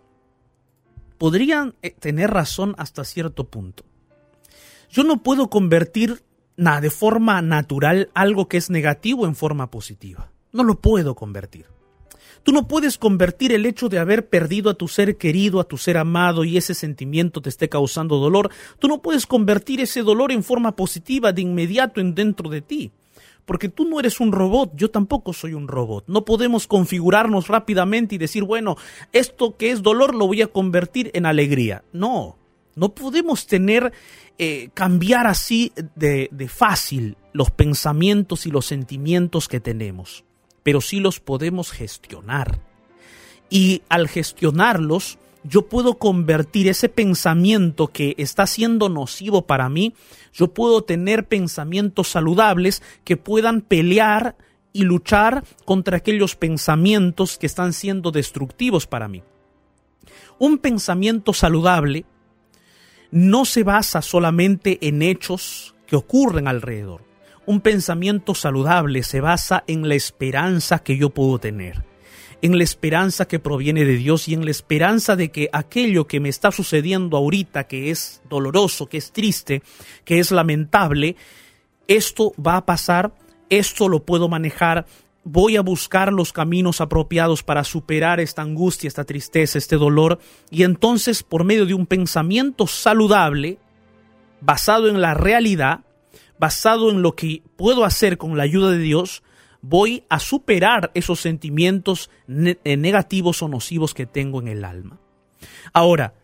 podrían 1.17 1.75
eh, 1.81 1.91
tener 1.91 2.31
razón 2.31 2.75
hasta 2.77 3.03
cierto 3.03 3.49
punto. 3.49 3.83
Yo 4.89 5.03
no 5.03 5.21
puedo 5.21 5.49
convertir 5.49 6.23
de 6.55 6.89
forma 6.91 7.41
natural 7.41 8.09
algo 8.13 8.47
que 8.47 8.55
es 8.55 8.69
negativo 8.69 9.25
en 9.25 9.35
forma 9.35 9.69
positiva. 9.69 10.31
No 10.53 10.63
lo 10.63 10.79
puedo 10.79 11.13
convertir. 11.13 11.65
Tú 12.43 12.51
no 12.51 12.67
puedes 12.67 12.97
convertir 12.97 13.51
el 13.51 13.65
hecho 13.65 13.87
de 13.87 13.99
haber 13.99 14.27
perdido 14.27 14.71
a 14.71 14.73
tu 14.73 14.87
ser 14.87 15.17
querido, 15.17 15.59
a 15.59 15.63
tu 15.63 15.77
ser 15.77 15.97
amado 15.97 16.43
y 16.43 16.57
ese 16.57 16.73
sentimiento 16.73 17.41
te 17.41 17.49
esté 17.49 17.69
causando 17.69 18.17
dolor, 18.17 18.49
tú 18.79 18.87
no 18.87 19.01
puedes 19.01 19.27
convertir 19.27 19.79
ese 19.79 20.01
dolor 20.01 20.31
en 20.31 20.43
forma 20.43 20.75
positiva 20.75 21.33
de 21.33 21.43
inmediato 21.43 22.01
en 22.01 22.15
dentro 22.15 22.49
de 22.49 22.61
ti. 22.61 22.91
Porque 23.45 23.69
tú 23.69 23.85
no 23.85 23.99
eres 23.99 24.19
un 24.19 24.31
robot, 24.31 24.71
yo 24.75 24.91
tampoco 24.91 25.33
soy 25.33 25.53
un 25.53 25.67
robot. 25.67 26.05
No 26.07 26.25
podemos 26.25 26.67
configurarnos 26.67 27.47
rápidamente 27.47 28.15
y 28.15 28.17
decir, 28.17 28.43
bueno, 28.43 28.77
esto 29.13 29.57
que 29.57 29.71
es 29.71 29.81
dolor 29.81 30.15
lo 30.15 30.27
voy 30.27 30.41
a 30.41 30.47
convertir 30.47 31.11
en 31.13 31.25
alegría. 31.25 31.83
No, 31.91 32.37
no 32.75 32.93
podemos 32.93 33.47
tener, 33.47 33.91
eh, 34.37 34.69
cambiar 34.73 35.27
así 35.27 35.73
de, 35.95 36.29
de 36.31 36.47
fácil 36.47 37.17
los 37.33 37.49
pensamientos 37.49 38.45
y 38.45 38.51
los 38.51 38.65
sentimientos 38.65 39.47
que 39.47 39.59
tenemos 39.59 40.23
pero 40.63 40.81
sí 40.81 40.99
los 40.99 41.19
podemos 41.19 41.71
gestionar. 41.71 42.59
Y 43.49 43.81
al 43.89 44.07
gestionarlos, 44.07 45.17
yo 45.43 45.67
puedo 45.67 45.95
convertir 45.97 46.67
ese 46.67 46.89
pensamiento 46.89 47.87
que 47.87 48.15
está 48.17 48.45
siendo 48.47 48.89
nocivo 48.89 49.47
para 49.47 49.69
mí, 49.69 49.93
yo 50.33 50.53
puedo 50.53 50.83
tener 50.83 51.27
pensamientos 51.27 52.07
saludables 52.09 52.81
que 53.03 53.17
puedan 53.17 53.61
pelear 53.61 54.35
y 54.73 54.83
luchar 54.83 55.43
contra 55.65 55.97
aquellos 55.97 56.35
pensamientos 56.35 57.37
que 57.37 57.47
están 57.47 57.73
siendo 57.73 58.11
destructivos 58.11 58.87
para 58.87 59.07
mí. 59.07 59.23
Un 60.39 60.59
pensamiento 60.59 61.33
saludable 61.33 62.05
no 63.11 63.43
se 63.45 63.63
basa 63.63 64.01
solamente 64.01 64.77
en 64.87 65.01
hechos 65.01 65.75
que 65.85 65.97
ocurren 65.97 66.47
alrededor. 66.47 67.10
Un 67.45 67.61
pensamiento 67.61 68.35
saludable 68.35 69.03
se 69.03 69.19
basa 69.19 69.63
en 69.67 69.87
la 69.87 69.95
esperanza 69.95 70.79
que 70.79 70.97
yo 70.97 71.09
puedo 71.09 71.39
tener, 71.39 71.83
en 72.41 72.57
la 72.57 72.63
esperanza 72.63 73.27
que 73.27 73.39
proviene 73.39 73.83
de 73.83 73.95
Dios 73.97 74.27
y 74.27 74.33
en 74.33 74.45
la 74.45 74.51
esperanza 74.51 75.15
de 75.15 75.31
que 75.31 75.49
aquello 75.51 76.05
que 76.05 76.19
me 76.19 76.29
está 76.29 76.51
sucediendo 76.51 77.17
ahorita, 77.17 77.65
que 77.65 77.89
es 77.89 78.21
doloroso, 78.29 78.87
que 78.87 78.97
es 78.97 79.11
triste, 79.11 79.63
que 80.05 80.19
es 80.19 80.31
lamentable, 80.31 81.15
esto 81.87 82.33
va 82.39 82.57
a 82.57 82.65
pasar, 82.65 83.11
esto 83.49 83.89
lo 83.89 84.03
puedo 84.03 84.29
manejar, 84.29 84.85
voy 85.23 85.57
a 85.57 85.61
buscar 85.61 86.13
los 86.13 86.33
caminos 86.33 86.79
apropiados 86.79 87.43
para 87.43 87.63
superar 87.63 88.19
esta 88.19 88.43
angustia, 88.43 88.87
esta 88.87 89.03
tristeza, 89.03 89.57
este 89.57 89.77
dolor, 89.77 90.19
y 90.49 90.63
entonces 90.63 91.23
por 91.23 91.43
medio 91.43 91.65
de 91.65 91.73
un 91.73 91.85
pensamiento 91.85 92.67
saludable, 92.67 93.57
basado 94.41 94.87
en 94.89 95.01
la 95.01 95.13
realidad, 95.13 95.81
basado 96.41 96.89
en 96.89 97.03
lo 97.03 97.15
que 97.15 97.43
puedo 97.55 97.85
hacer 97.85 98.17
con 98.17 98.35
la 98.35 98.41
ayuda 98.41 98.71
de 98.71 98.79
Dios, 98.79 99.21
voy 99.61 100.05
a 100.09 100.17
superar 100.17 100.89
esos 100.95 101.19
sentimientos 101.19 102.09
eh, 102.27 102.77
negativos 102.77 103.43
o 103.43 103.47
nocivos 103.47 103.93
que 103.93 104.07
tengo 104.07 104.41
en 104.41 104.47
el 104.47 104.65
alma. 104.65 104.99
Ahora, 105.71 106.15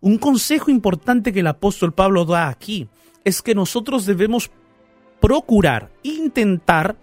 un 0.00 0.18
consejo 0.18 0.72
importante 0.72 1.32
que 1.32 1.38
el 1.38 1.46
apóstol 1.46 1.94
Pablo 1.94 2.24
da 2.24 2.48
aquí 2.48 2.88
es 3.22 3.42
que 3.42 3.54
nosotros 3.54 4.06
debemos 4.06 4.50
procurar, 5.20 5.92
intentar 6.02 6.96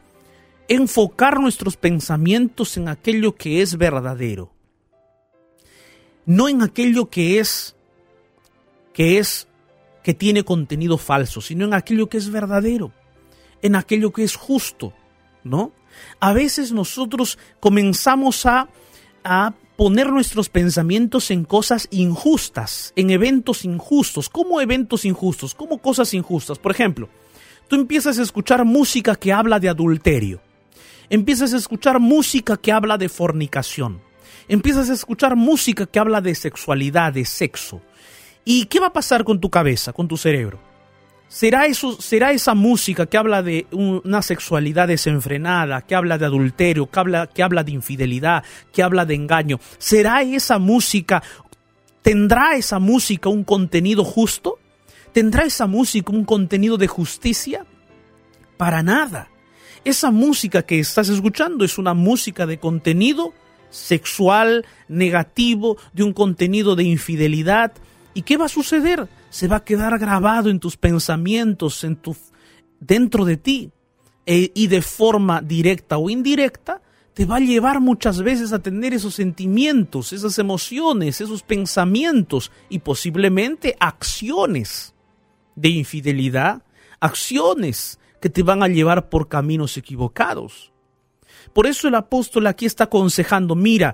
enfocar 0.68 1.40
nuestros 1.40 1.78
pensamientos 1.78 2.76
en 2.76 2.90
aquello 2.90 3.34
que 3.34 3.62
es 3.62 3.78
verdadero, 3.78 4.52
no 6.26 6.50
en 6.50 6.64
aquello 6.64 7.10
que 7.10 7.40
es 7.40 7.78
que 8.94 9.20
es 9.20 9.47
que 10.08 10.14
tiene 10.14 10.46
contenido 10.46 10.98
falso, 10.98 11.42
sino 11.42 11.66
en 11.66 11.74
aquello 11.74 12.08
que 12.08 12.16
es 12.16 12.32
verdadero, 12.32 12.94
en 13.62 13.76
aquello 13.76 14.14
que 14.14 14.24
es 14.24 14.38
justo, 14.38 14.94
¿no? 15.44 15.74
A 16.22 16.32
veces 16.32 16.72
nosotros 16.72 17.38
comenzamos 17.60 18.46
a, 18.46 18.70
a 19.26 19.54
poner 19.76 20.10
nuestros 20.10 20.48
pensamientos 20.48 21.30
en 21.30 21.44
cosas 21.44 21.90
injustas, 21.92 22.94
en 22.96 23.10
eventos 23.10 23.66
injustos. 23.66 24.30
¿Cómo 24.30 24.62
eventos 24.62 25.04
injustos? 25.04 25.54
¿Cómo 25.54 25.80
cosas 25.80 26.14
injustas? 26.14 26.58
Por 26.58 26.72
ejemplo, 26.72 27.10
tú 27.68 27.76
empiezas 27.76 28.18
a 28.18 28.24
escuchar 28.24 28.64
música 28.64 29.14
que 29.14 29.34
habla 29.34 29.60
de 29.60 29.68
adulterio. 29.68 30.40
Empiezas 31.10 31.54
a 31.54 31.58
escuchar 31.58 32.00
música 32.00 32.56
que 32.56 32.72
habla 32.72 32.98
de 32.98 33.10
fornicación. 33.10 34.00
Empiezas 34.48 34.90
a 34.90 34.94
escuchar 34.94 35.36
música 35.36 35.86
que 35.86 36.00
habla 36.00 36.22
de 36.22 36.34
sexualidad, 36.34 37.12
de 37.12 37.26
sexo. 37.26 37.82
¿Y 38.50 38.68
qué 38.68 38.80
va 38.80 38.88
a 38.88 38.94
pasar 38.94 39.26
con 39.26 39.42
tu 39.42 39.50
cabeza, 39.50 39.92
con 39.92 40.08
tu 40.08 40.16
cerebro? 40.16 40.58
¿Será, 41.28 41.66
eso, 41.66 42.02
¿Será 42.02 42.32
esa 42.32 42.56
música 42.56 43.06
que 43.06 43.18
habla 43.18 43.44
de 43.44 43.68
una 43.74 44.22
sexualidad 44.22 44.88
desenfrenada, 44.88 45.82
que 45.82 45.96
habla 45.96 46.18
de 46.18 46.28
adulterio, 46.28 46.90
que 46.90 46.98
habla, 46.98 47.28
que 47.28 47.44
habla 47.44 47.66
de 47.66 47.74
infidelidad, 47.74 48.46
que 48.72 48.84
habla 48.84 49.04
de 49.04 49.16
engaño? 49.16 49.60
¿Será 49.78 50.22
esa 50.22 50.60
música, 50.60 51.22
tendrá 52.02 52.56
esa 52.56 52.80
música 52.80 53.28
un 53.28 53.44
contenido 53.44 54.06
justo? 54.06 54.60
¿Tendrá 55.12 55.44
esa 55.44 55.68
música 55.68 56.14
un 56.14 56.24
contenido 56.24 56.78
de 56.78 56.88
justicia? 56.88 57.66
Para 58.56 58.82
nada. 58.82 59.28
Esa 59.84 60.10
música 60.10 60.62
que 60.62 60.80
estás 60.80 61.10
escuchando 61.10 61.66
es 61.66 61.78
una 61.78 61.94
música 61.94 62.46
de 62.46 62.60
contenido 62.60 63.34
sexual, 63.72 64.66
negativo, 64.88 65.76
de 65.92 66.04
un 66.04 66.14
contenido 66.14 66.78
de 66.78 66.84
infidelidad, 66.84 67.74
¿Y 68.18 68.24
qué 68.24 68.36
va 68.36 68.46
a 68.46 68.50
suceder? 68.50 69.08
Se 69.30 69.48
va 69.48 69.58
a 69.58 69.64
quedar 69.64 70.00
grabado 70.00 70.50
en 70.50 70.60
tus 70.60 70.76
pensamientos, 70.76 71.84
en 71.84 71.98
tu, 71.98 72.18
dentro 72.80 73.26
de 73.26 73.38
ti. 73.38 73.72
E, 74.26 74.52
y 74.56 74.66
de 74.66 74.82
forma 74.82 75.40
directa 75.40 76.00
o 76.00 76.10
indirecta, 76.10 76.82
te 77.14 77.26
va 77.26 77.36
a 77.36 77.42
llevar 77.42 77.80
muchas 77.80 78.24
veces 78.24 78.54
a 78.54 78.60
tener 78.60 78.96
esos 78.96 79.14
sentimientos, 79.14 80.14
esas 80.14 80.40
emociones, 80.40 81.22
esos 81.22 81.44
pensamientos 81.44 82.52
y 82.70 82.80
posiblemente 82.80 83.78
acciones 83.80 84.96
de 85.56 85.70
infidelidad, 85.70 86.64
acciones 87.00 88.00
que 88.20 88.32
te 88.32 88.42
van 88.42 88.64
a 88.64 88.68
llevar 88.68 89.10
por 89.10 89.28
caminos 89.28 89.78
equivocados. 89.78 90.74
Por 91.54 91.68
eso 91.68 91.88
el 91.88 91.94
apóstol 91.94 92.48
aquí 92.48 92.66
está 92.66 92.86
aconsejando, 92.86 93.54
mira, 93.54 93.94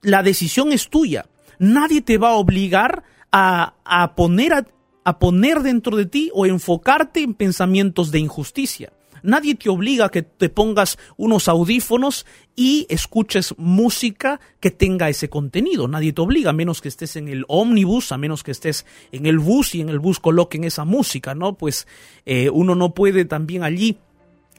la 0.00 0.22
decisión 0.22 0.72
es 0.72 0.88
tuya. 0.88 1.26
Nadie 1.58 2.00
te 2.00 2.16
va 2.16 2.30
a 2.30 2.36
obligar 2.36 3.11
a, 3.32 4.12
poner 4.14 4.66
a, 5.04 5.18
poner 5.18 5.60
dentro 5.60 5.96
de 5.96 6.06
ti 6.06 6.30
o 6.34 6.46
enfocarte 6.46 7.22
en 7.22 7.34
pensamientos 7.34 8.10
de 8.10 8.20
injusticia. 8.20 8.92
Nadie 9.24 9.54
te 9.54 9.68
obliga 9.68 10.06
a 10.06 10.08
que 10.10 10.22
te 10.22 10.48
pongas 10.48 10.98
unos 11.16 11.46
audífonos 11.46 12.26
y 12.56 12.86
escuches 12.88 13.54
música 13.56 14.40
que 14.58 14.72
tenga 14.72 15.08
ese 15.08 15.30
contenido. 15.30 15.86
Nadie 15.86 16.12
te 16.12 16.20
obliga, 16.20 16.50
a 16.50 16.52
menos 16.52 16.80
que 16.80 16.88
estés 16.88 17.14
en 17.14 17.28
el 17.28 17.44
ómnibus, 17.46 18.10
a 18.10 18.18
menos 18.18 18.42
que 18.42 18.50
estés 18.50 18.84
en 19.12 19.26
el 19.26 19.38
bus 19.38 19.76
y 19.76 19.80
en 19.80 19.90
el 19.90 20.00
bus 20.00 20.18
coloquen 20.18 20.64
esa 20.64 20.84
música, 20.84 21.36
¿no? 21.36 21.56
Pues 21.56 21.86
eh, 22.26 22.50
uno 22.50 22.74
no 22.74 22.94
puede 22.94 23.24
también 23.24 23.62
allí 23.62 23.98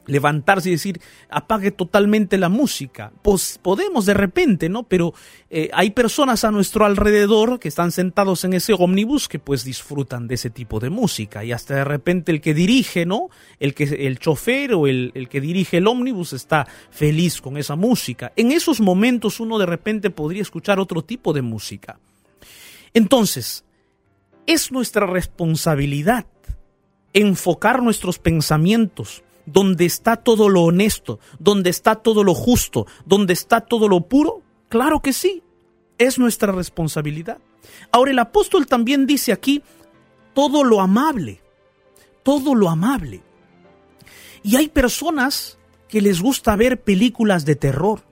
levantarse 0.06 0.68
y 0.68 0.72
decir 0.72 1.00
apague 1.28 1.70
totalmente 1.70 2.38
la 2.38 2.48
música. 2.48 3.12
Pues 3.22 3.58
podemos 3.62 4.06
de 4.06 4.14
repente, 4.14 4.68
¿no? 4.68 4.84
Pero 4.84 5.14
eh, 5.50 5.70
hay 5.72 5.90
personas 5.90 6.44
a 6.44 6.50
nuestro 6.50 6.84
alrededor 6.84 7.58
que 7.58 7.68
están 7.68 7.92
sentados 7.92 8.44
en 8.44 8.54
ese 8.54 8.72
ómnibus 8.72 9.28
que 9.28 9.38
pues 9.38 9.64
disfrutan 9.64 10.28
de 10.28 10.34
ese 10.34 10.50
tipo 10.50 10.80
de 10.80 10.90
música 10.90 11.44
y 11.44 11.52
hasta 11.52 11.74
de 11.74 11.84
repente 11.84 12.32
el 12.32 12.40
que 12.40 12.54
dirige, 12.54 13.06
¿no? 13.06 13.28
El 13.58 13.74
que 13.74 13.84
el 13.84 14.18
chofer 14.18 14.74
o 14.74 14.86
el, 14.86 15.12
el 15.14 15.28
que 15.28 15.40
dirige 15.40 15.78
el 15.78 15.86
ómnibus 15.86 16.32
está 16.32 16.66
feliz 16.90 17.40
con 17.40 17.56
esa 17.56 17.76
música. 17.76 18.32
En 18.36 18.52
esos 18.52 18.80
momentos 18.80 19.40
uno 19.40 19.58
de 19.58 19.66
repente 19.66 20.10
podría 20.10 20.42
escuchar 20.42 20.78
otro 20.78 21.02
tipo 21.02 21.32
de 21.32 21.42
música. 21.42 21.98
Entonces, 22.92 23.64
es 24.46 24.70
nuestra 24.70 25.06
responsabilidad 25.06 26.26
enfocar 27.12 27.82
nuestros 27.82 28.18
pensamientos 28.18 29.22
donde 29.46 29.84
está 29.84 30.16
todo 30.16 30.48
lo 30.48 30.62
honesto, 30.62 31.18
donde 31.38 31.70
está 31.70 31.96
todo 31.96 32.24
lo 32.24 32.34
justo, 32.34 32.86
donde 33.04 33.32
está 33.32 33.60
todo 33.60 33.88
lo 33.88 34.02
puro? 34.02 34.42
Claro 34.68 35.00
que 35.00 35.12
sí, 35.12 35.42
es 35.98 36.18
nuestra 36.18 36.52
responsabilidad. 36.52 37.38
Ahora 37.92 38.10
el 38.10 38.18
apóstol 38.18 38.66
también 38.66 39.06
dice 39.06 39.32
aquí 39.32 39.62
todo 40.34 40.64
lo 40.64 40.80
amable, 40.80 41.40
todo 42.22 42.54
lo 42.54 42.68
amable. 42.68 43.22
Y 44.42 44.56
hay 44.56 44.68
personas 44.68 45.58
que 45.88 46.00
les 46.00 46.20
gusta 46.20 46.56
ver 46.56 46.80
películas 46.80 47.44
de 47.44 47.56
terror 47.56 48.02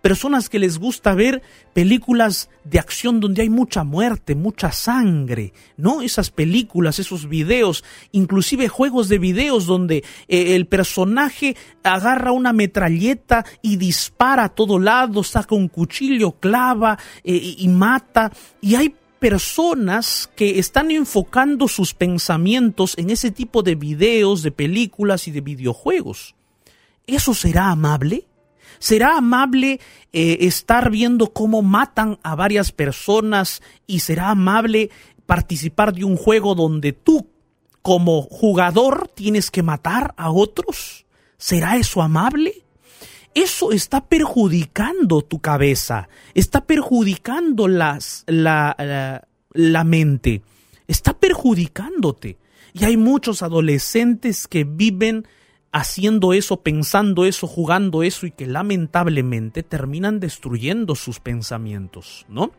personas 0.00 0.48
que 0.48 0.58
les 0.58 0.78
gusta 0.78 1.14
ver 1.14 1.42
películas 1.72 2.48
de 2.64 2.78
acción 2.78 3.20
donde 3.20 3.42
hay 3.42 3.50
mucha 3.50 3.84
muerte, 3.84 4.34
mucha 4.34 4.72
sangre, 4.72 5.52
¿no? 5.76 6.02
Esas 6.02 6.30
películas, 6.30 6.98
esos 6.98 7.28
videos, 7.28 7.84
inclusive 8.12 8.68
juegos 8.68 9.08
de 9.08 9.18
videos 9.18 9.66
donde 9.66 10.04
eh, 10.28 10.54
el 10.56 10.66
personaje 10.66 11.56
agarra 11.82 12.32
una 12.32 12.52
metralleta 12.52 13.44
y 13.62 13.76
dispara 13.76 14.44
a 14.44 14.48
todo 14.48 14.78
lado, 14.78 15.22
saca 15.22 15.54
un 15.54 15.68
cuchillo, 15.68 16.32
clava 16.32 16.98
eh, 17.24 17.56
y 17.58 17.68
mata. 17.68 18.32
Y 18.60 18.74
hay 18.74 18.94
personas 19.18 20.30
que 20.34 20.58
están 20.58 20.90
enfocando 20.90 21.68
sus 21.68 21.94
pensamientos 21.94 22.96
en 22.96 23.10
ese 23.10 23.30
tipo 23.30 23.62
de 23.62 23.74
videos, 23.74 24.42
de 24.42 24.50
películas 24.50 25.28
y 25.28 25.30
de 25.30 25.42
videojuegos. 25.42 26.34
¿Eso 27.06 27.34
será 27.34 27.70
amable? 27.70 28.26
¿Será 28.80 29.18
amable 29.18 29.78
eh, 30.12 30.38
estar 30.40 30.90
viendo 30.90 31.34
cómo 31.34 31.60
matan 31.60 32.18
a 32.22 32.34
varias 32.34 32.72
personas 32.72 33.62
y 33.86 34.00
será 34.00 34.30
amable 34.30 34.90
participar 35.26 35.92
de 35.92 36.04
un 36.04 36.16
juego 36.16 36.54
donde 36.54 36.94
tú 36.94 37.28
como 37.82 38.22
jugador 38.22 39.08
tienes 39.14 39.50
que 39.50 39.62
matar 39.62 40.14
a 40.16 40.30
otros? 40.30 41.04
¿Será 41.36 41.76
eso 41.76 42.00
amable? 42.00 42.64
Eso 43.34 43.70
está 43.70 44.06
perjudicando 44.06 45.20
tu 45.20 45.40
cabeza, 45.40 46.08
está 46.32 46.62
perjudicando 46.62 47.68
la, 47.68 47.98
la, 48.26 49.28
la 49.52 49.84
mente, 49.84 50.40
está 50.88 51.12
perjudicándote. 51.12 52.38
Y 52.72 52.84
hay 52.84 52.96
muchos 52.96 53.42
adolescentes 53.42 54.48
que 54.48 54.64
viven 54.64 55.26
haciendo 55.72 56.32
eso, 56.32 56.58
pensando 56.58 57.24
eso, 57.24 57.46
jugando 57.46 58.02
eso 58.02 58.26
y 58.26 58.30
que 58.30 58.46
lamentablemente 58.46 59.62
terminan 59.62 60.20
destruyendo 60.20 60.94
sus 60.94 61.20
pensamientos, 61.20 62.26
¿no? 62.28 62.52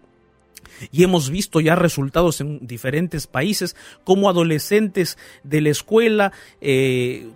Y 0.92 1.04
hemos 1.04 1.30
visto 1.30 1.60
ya 1.60 1.76
resultados 1.76 2.40
en 2.42 2.66
diferentes 2.66 3.28
países 3.28 3.76
como 4.04 4.30
adolescentes 4.30 5.18
de 5.44 5.62
la 5.62 5.70
escuela 5.70 6.32
eh, 6.62 7.30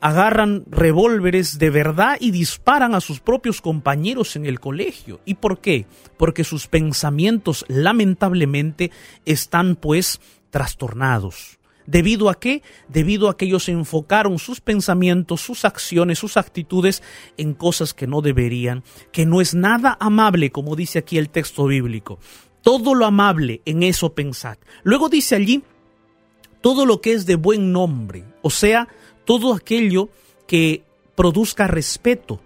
agarran 0.00 0.64
revólveres 0.68 1.58
de 1.58 1.70
verdad 1.70 2.16
y 2.18 2.32
disparan 2.32 2.94
a 2.94 3.00
sus 3.00 3.20
propios 3.20 3.60
compañeros 3.60 4.34
en 4.34 4.46
el 4.46 4.58
colegio. 4.58 5.20
¿Y 5.24 5.34
por 5.34 5.60
qué? 5.60 5.86
Porque 6.16 6.42
sus 6.42 6.66
pensamientos 6.66 7.64
lamentablemente 7.68 8.90
están 9.24 9.76
pues 9.76 10.20
trastornados. 10.50 11.60
¿Debido 11.92 12.30
a 12.30 12.40
qué? 12.40 12.62
Debido 12.88 13.28
a 13.28 13.36
que 13.36 13.44
ellos 13.44 13.68
enfocaron 13.68 14.38
sus 14.38 14.62
pensamientos, 14.62 15.42
sus 15.42 15.66
acciones, 15.66 16.18
sus 16.18 16.38
actitudes 16.38 17.02
en 17.36 17.52
cosas 17.52 17.92
que 17.92 18.06
no 18.06 18.22
deberían, 18.22 18.82
que 19.12 19.26
no 19.26 19.42
es 19.42 19.54
nada 19.54 19.98
amable, 20.00 20.50
como 20.50 20.74
dice 20.74 21.00
aquí 21.00 21.18
el 21.18 21.28
texto 21.28 21.66
bíblico. 21.66 22.18
Todo 22.62 22.94
lo 22.94 23.04
amable 23.04 23.60
en 23.66 23.82
eso 23.82 24.14
pensad. 24.14 24.56
Luego 24.84 25.10
dice 25.10 25.34
allí, 25.34 25.64
todo 26.62 26.86
lo 26.86 27.02
que 27.02 27.12
es 27.12 27.26
de 27.26 27.36
buen 27.36 27.72
nombre, 27.72 28.24
o 28.40 28.48
sea, 28.48 28.88
todo 29.26 29.52
aquello 29.52 30.08
que 30.46 30.84
produzca 31.14 31.66
respeto, 31.66 32.40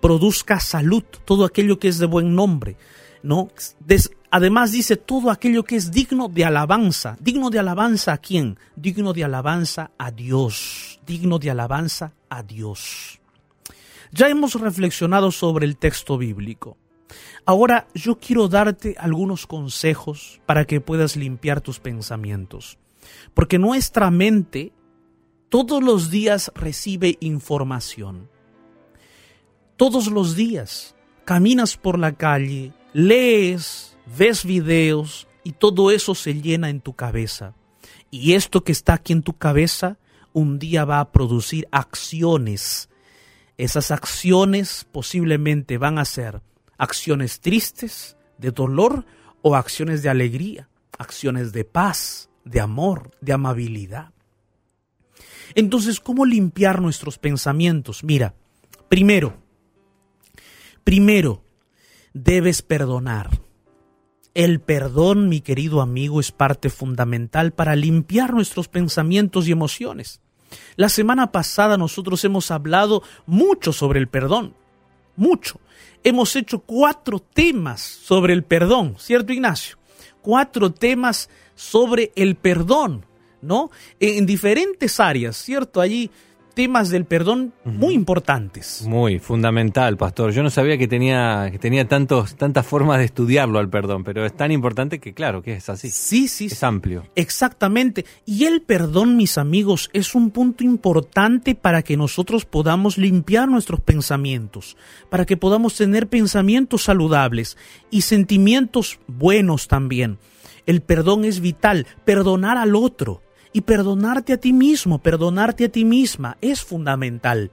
produzca 0.00 0.60
salud, 0.60 1.02
todo 1.24 1.44
aquello 1.44 1.80
que 1.80 1.88
es 1.88 1.98
de 1.98 2.06
buen 2.06 2.36
nombre, 2.36 2.76
¿no? 3.24 3.50
Además 4.34 4.72
dice 4.72 4.96
todo 4.96 5.30
aquello 5.30 5.62
que 5.62 5.76
es 5.76 5.90
digno 5.90 6.26
de 6.26 6.46
alabanza. 6.46 7.18
¿Digno 7.20 7.50
de 7.50 7.58
alabanza 7.58 8.14
a 8.14 8.16
quién? 8.16 8.58
Digno 8.76 9.12
de 9.12 9.24
alabanza 9.24 9.90
a 9.98 10.10
Dios. 10.10 10.98
Digno 11.06 11.38
de 11.38 11.50
alabanza 11.50 12.14
a 12.30 12.42
Dios. 12.42 13.20
Ya 14.10 14.30
hemos 14.30 14.54
reflexionado 14.54 15.30
sobre 15.32 15.66
el 15.66 15.76
texto 15.76 16.16
bíblico. 16.16 16.78
Ahora 17.44 17.86
yo 17.92 18.18
quiero 18.18 18.48
darte 18.48 18.96
algunos 18.98 19.46
consejos 19.46 20.40
para 20.46 20.64
que 20.64 20.80
puedas 20.80 21.14
limpiar 21.14 21.60
tus 21.60 21.78
pensamientos. 21.78 22.78
Porque 23.34 23.58
nuestra 23.58 24.10
mente 24.10 24.72
todos 25.50 25.82
los 25.82 26.10
días 26.10 26.50
recibe 26.54 27.18
información. 27.20 28.30
Todos 29.76 30.06
los 30.06 30.36
días 30.36 30.96
caminas 31.26 31.76
por 31.76 31.98
la 31.98 32.12
calle, 32.12 32.72
lees, 32.94 33.91
ves 34.16 34.44
videos 34.44 35.26
y 35.44 35.52
todo 35.52 35.90
eso 35.90 36.14
se 36.14 36.34
llena 36.34 36.70
en 36.70 36.80
tu 36.80 36.94
cabeza. 36.94 37.54
Y 38.10 38.34
esto 38.34 38.64
que 38.64 38.72
está 38.72 38.94
aquí 38.94 39.12
en 39.12 39.22
tu 39.22 39.34
cabeza 39.34 39.98
un 40.32 40.58
día 40.58 40.84
va 40.84 41.00
a 41.00 41.12
producir 41.12 41.68
acciones. 41.72 42.88
Esas 43.58 43.90
acciones 43.90 44.86
posiblemente 44.90 45.78
van 45.78 45.98
a 45.98 46.04
ser 46.04 46.42
acciones 46.78 47.40
tristes, 47.40 48.16
de 48.38 48.50
dolor 48.50 49.04
o 49.40 49.54
acciones 49.54 50.02
de 50.02 50.08
alegría, 50.08 50.68
acciones 50.98 51.52
de 51.52 51.64
paz, 51.64 52.28
de 52.44 52.60
amor, 52.60 53.10
de 53.20 53.32
amabilidad. 53.32 54.12
Entonces, 55.54 56.00
¿cómo 56.00 56.24
limpiar 56.24 56.80
nuestros 56.80 57.18
pensamientos? 57.18 58.02
Mira, 58.04 58.34
primero, 58.88 59.36
primero, 60.82 61.44
debes 62.14 62.62
perdonar. 62.62 63.30
El 64.34 64.60
perdón, 64.60 65.28
mi 65.28 65.42
querido 65.42 65.82
amigo, 65.82 66.18
es 66.18 66.32
parte 66.32 66.70
fundamental 66.70 67.52
para 67.52 67.76
limpiar 67.76 68.32
nuestros 68.32 68.68
pensamientos 68.68 69.46
y 69.46 69.52
emociones. 69.52 70.20
La 70.76 70.88
semana 70.88 71.32
pasada 71.32 71.76
nosotros 71.76 72.24
hemos 72.24 72.50
hablado 72.50 73.02
mucho 73.26 73.72
sobre 73.72 74.00
el 74.00 74.08
perdón, 74.08 74.54
mucho. 75.16 75.60
Hemos 76.02 76.34
hecho 76.34 76.60
cuatro 76.60 77.18
temas 77.18 77.80
sobre 77.80 78.32
el 78.32 78.42
perdón, 78.42 78.96
¿cierto 78.98 79.32
Ignacio? 79.32 79.76
Cuatro 80.22 80.72
temas 80.72 81.28
sobre 81.54 82.12
el 82.16 82.34
perdón, 82.36 83.04
¿no? 83.42 83.70
En 84.00 84.24
diferentes 84.24 84.98
áreas, 84.98 85.36
¿cierto? 85.36 85.80
Allí 85.80 86.10
temas 86.54 86.90
del 86.90 87.04
perdón 87.04 87.52
muy 87.64 87.94
importantes. 87.94 88.82
Muy 88.86 89.18
fundamental, 89.18 89.96
pastor. 89.96 90.32
Yo 90.32 90.42
no 90.42 90.50
sabía 90.50 90.78
que 90.78 90.88
tenía 90.88 91.48
que 91.50 91.58
tenía 91.58 91.86
tantos 91.86 92.36
tantas 92.36 92.66
formas 92.66 92.98
de 92.98 93.04
estudiarlo 93.04 93.58
al 93.58 93.68
perdón, 93.68 94.04
pero 94.04 94.24
es 94.24 94.36
tan 94.36 94.52
importante 94.52 94.98
que 94.98 95.14
claro, 95.14 95.42
que 95.42 95.54
es 95.54 95.68
así. 95.68 95.90
Sí, 95.90 96.28
sí, 96.28 96.46
es 96.46 96.62
amplio. 96.62 97.04
Exactamente. 97.14 98.04
Y 98.24 98.44
el 98.44 98.62
perdón, 98.62 99.16
mis 99.16 99.38
amigos, 99.38 99.90
es 99.92 100.14
un 100.14 100.30
punto 100.30 100.64
importante 100.64 101.54
para 101.54 101.82
que 101.82 101.96
nosotros 101.96 102.44
podamos 102.44 102.98
limpiar 102.98 103.48
nuestros 103.48 103.80
pensamientos, 103.80 104.76
para 105.10 105.26
que 105.26 105.36
podamos 105.36 105.76
tener 105.76 106.08
pensamientos 106.08 106.84
saludables 106.84 107.56
y 107.90 108.02
sentimientos 108.02 108.98
buenos 109.06 109.68
también. 109.68 110.18
El 110.66 110.80
perdón 110.80 111.24
es 111.24 111.40
vital, 111.40 111.86
perdonar 112.04 112.56
al 112.56 112.76
otro 112.76 113.22
y 113.52 113.62
perdonarte 113.62 114.32
a 114.32 114.36
ti 114.38 114.52
mismo, 114.52 114.98
perdonarte 114.98 115.66
a 115.66 115.68
ti 115.68 115.84
misma 115.84 116.36
es 116.40 116.62
fundamental. 116.62 117.50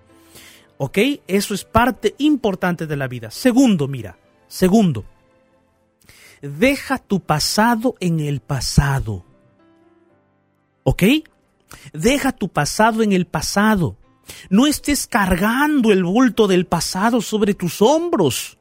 ¿Ok? 0.78 0.98
Eso 1.28 1.54
es 1.54 1.66
parte 1.66 2.16
importante 2.20 2.88
de 2.88 2.96
la 2.96 3.08
vida. 3.08 3.32
Segundo, 3.32 3.88
mira, 3.88 4.18
segundo, 4.48 5.04
deja 6.42 6.98
tu 7.00 7.20
pasado 7.20 7.96
en 8.00 8.22
el 8.22 8.40
pasado. 8.40 9.26
¿Ok? 10.84 11.04
Deja 11.94 12.32
tu 12.32 12.50
pasado 12.50 13.04
en 13.04 13.12
el 13.12 13.26
pasado. 13.26 13.98
No 14.50 14.68
estés 14.68 15.08
cargando 15.08 15.92
el 15.92 16.04
bulto 16.04 16.48
del 16.48 16.66
pasado 16.66 17.22
sobre 17.22 17.54
tus 17.54 17.82
hombros. 17.82 18.58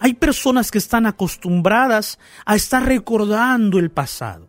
Hay 0.00 0.14
personas 0.14 0.70
que 0.70 0.78
están 0.78 1.06
acostumbradas 1.06 2.18
a 2.44 2.56
estar 2.56 2.84
recordando 2.84 3.78
el 3.78 3.90
pasado. 3.90 4.47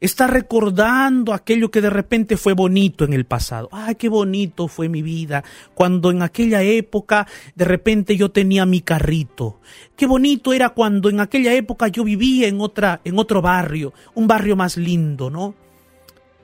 Está 0.00 0.28
recordando 0.28 1.32
aquello 1.32 1.72
que 1.72 1.80
de 1.80 1.90
repente 1.90 2.36
fue 2.36 2.52
bonito 2.52 3.04
en 3.04 3.12
el 3.12 3.24
pasado. 3.24 3.68
Ay, 3.72 3.96
qué 3.96 4.08
bonito 4.08 4.68
fue 4.68 4.88
mi 4.88 5.02
vida 5.02 5.42
cuando 5.74 6.12
en 6.12 6.22
aquella 6.22 6.62
época 6.62 7.26
de 7.56 7.64
repente 7.64 8.16
yo 8.16 8.30
tenía 8.30 8.64
mi 8.64 8.80
carrito. 8.80 9.58
Qué 9.96 10.06
bonito 10.06 10.52
era 10.52 10.68
cuando 10.68 11.10
en 11.10 11.18
aquella 11.18 11.52
época 11.52 11.88
yo 11.88 12.04
vivía 12.04 12.46
en 12.46 12.60
otra 12.60 13.00
en 13.04 13.18
otro 13.18 13.42
barrio, 13.42 13.92
un 14.14 14.28
barrio 14.28 14.54
más 14.54 14.76
lindo, 14.76 15.30
¿no? 15.30 15.54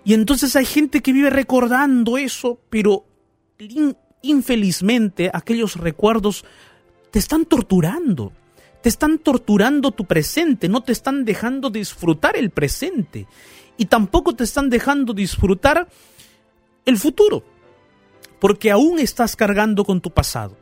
Y 0.05 0.15
entonces 0.15 0.57
hay 0.57 0.67
gente 0.67 1.01
que 1.01 1.13
vive 1.13 1.31
recordando 1.31 2.19
eso, 2.19 2.59
pero 2.69 3.05
infelizmente 4.23 5.31
aquellos 5.33 5.77
recuerdos 5.77 6.45
te 7.13 7.21
están 7.21 7.45
torturando. 7.45 8.33
Te 8.85 8.91
están 8.91 9.19
torturando 9.19 9.93
tu 9.93 10.05
presente, 10.05 10.69
no 10.69 10.83
te 10.83 10.93
están 10.93 11.25
dejando 11.25 11.71
disfrutar 11.71 12.37
el 12.37 12.51
presente. 12.51 13.27
Y 13.79 13.87
tampoco 13.87 14.37
te 14.37 14.45
están 14.45 14.69
dejando 14.69 15.15
disfrutar 15.15 15.89
el 16.85 16.99
futuro. 16.99 17.43
Porque 18.39 18.71
aún 18.71 18.99
estás 18.99 19.37
cargando 19.37 19.87
con 19.87 20.03
tu 20.03 20.11
pasado. 20.11 20.59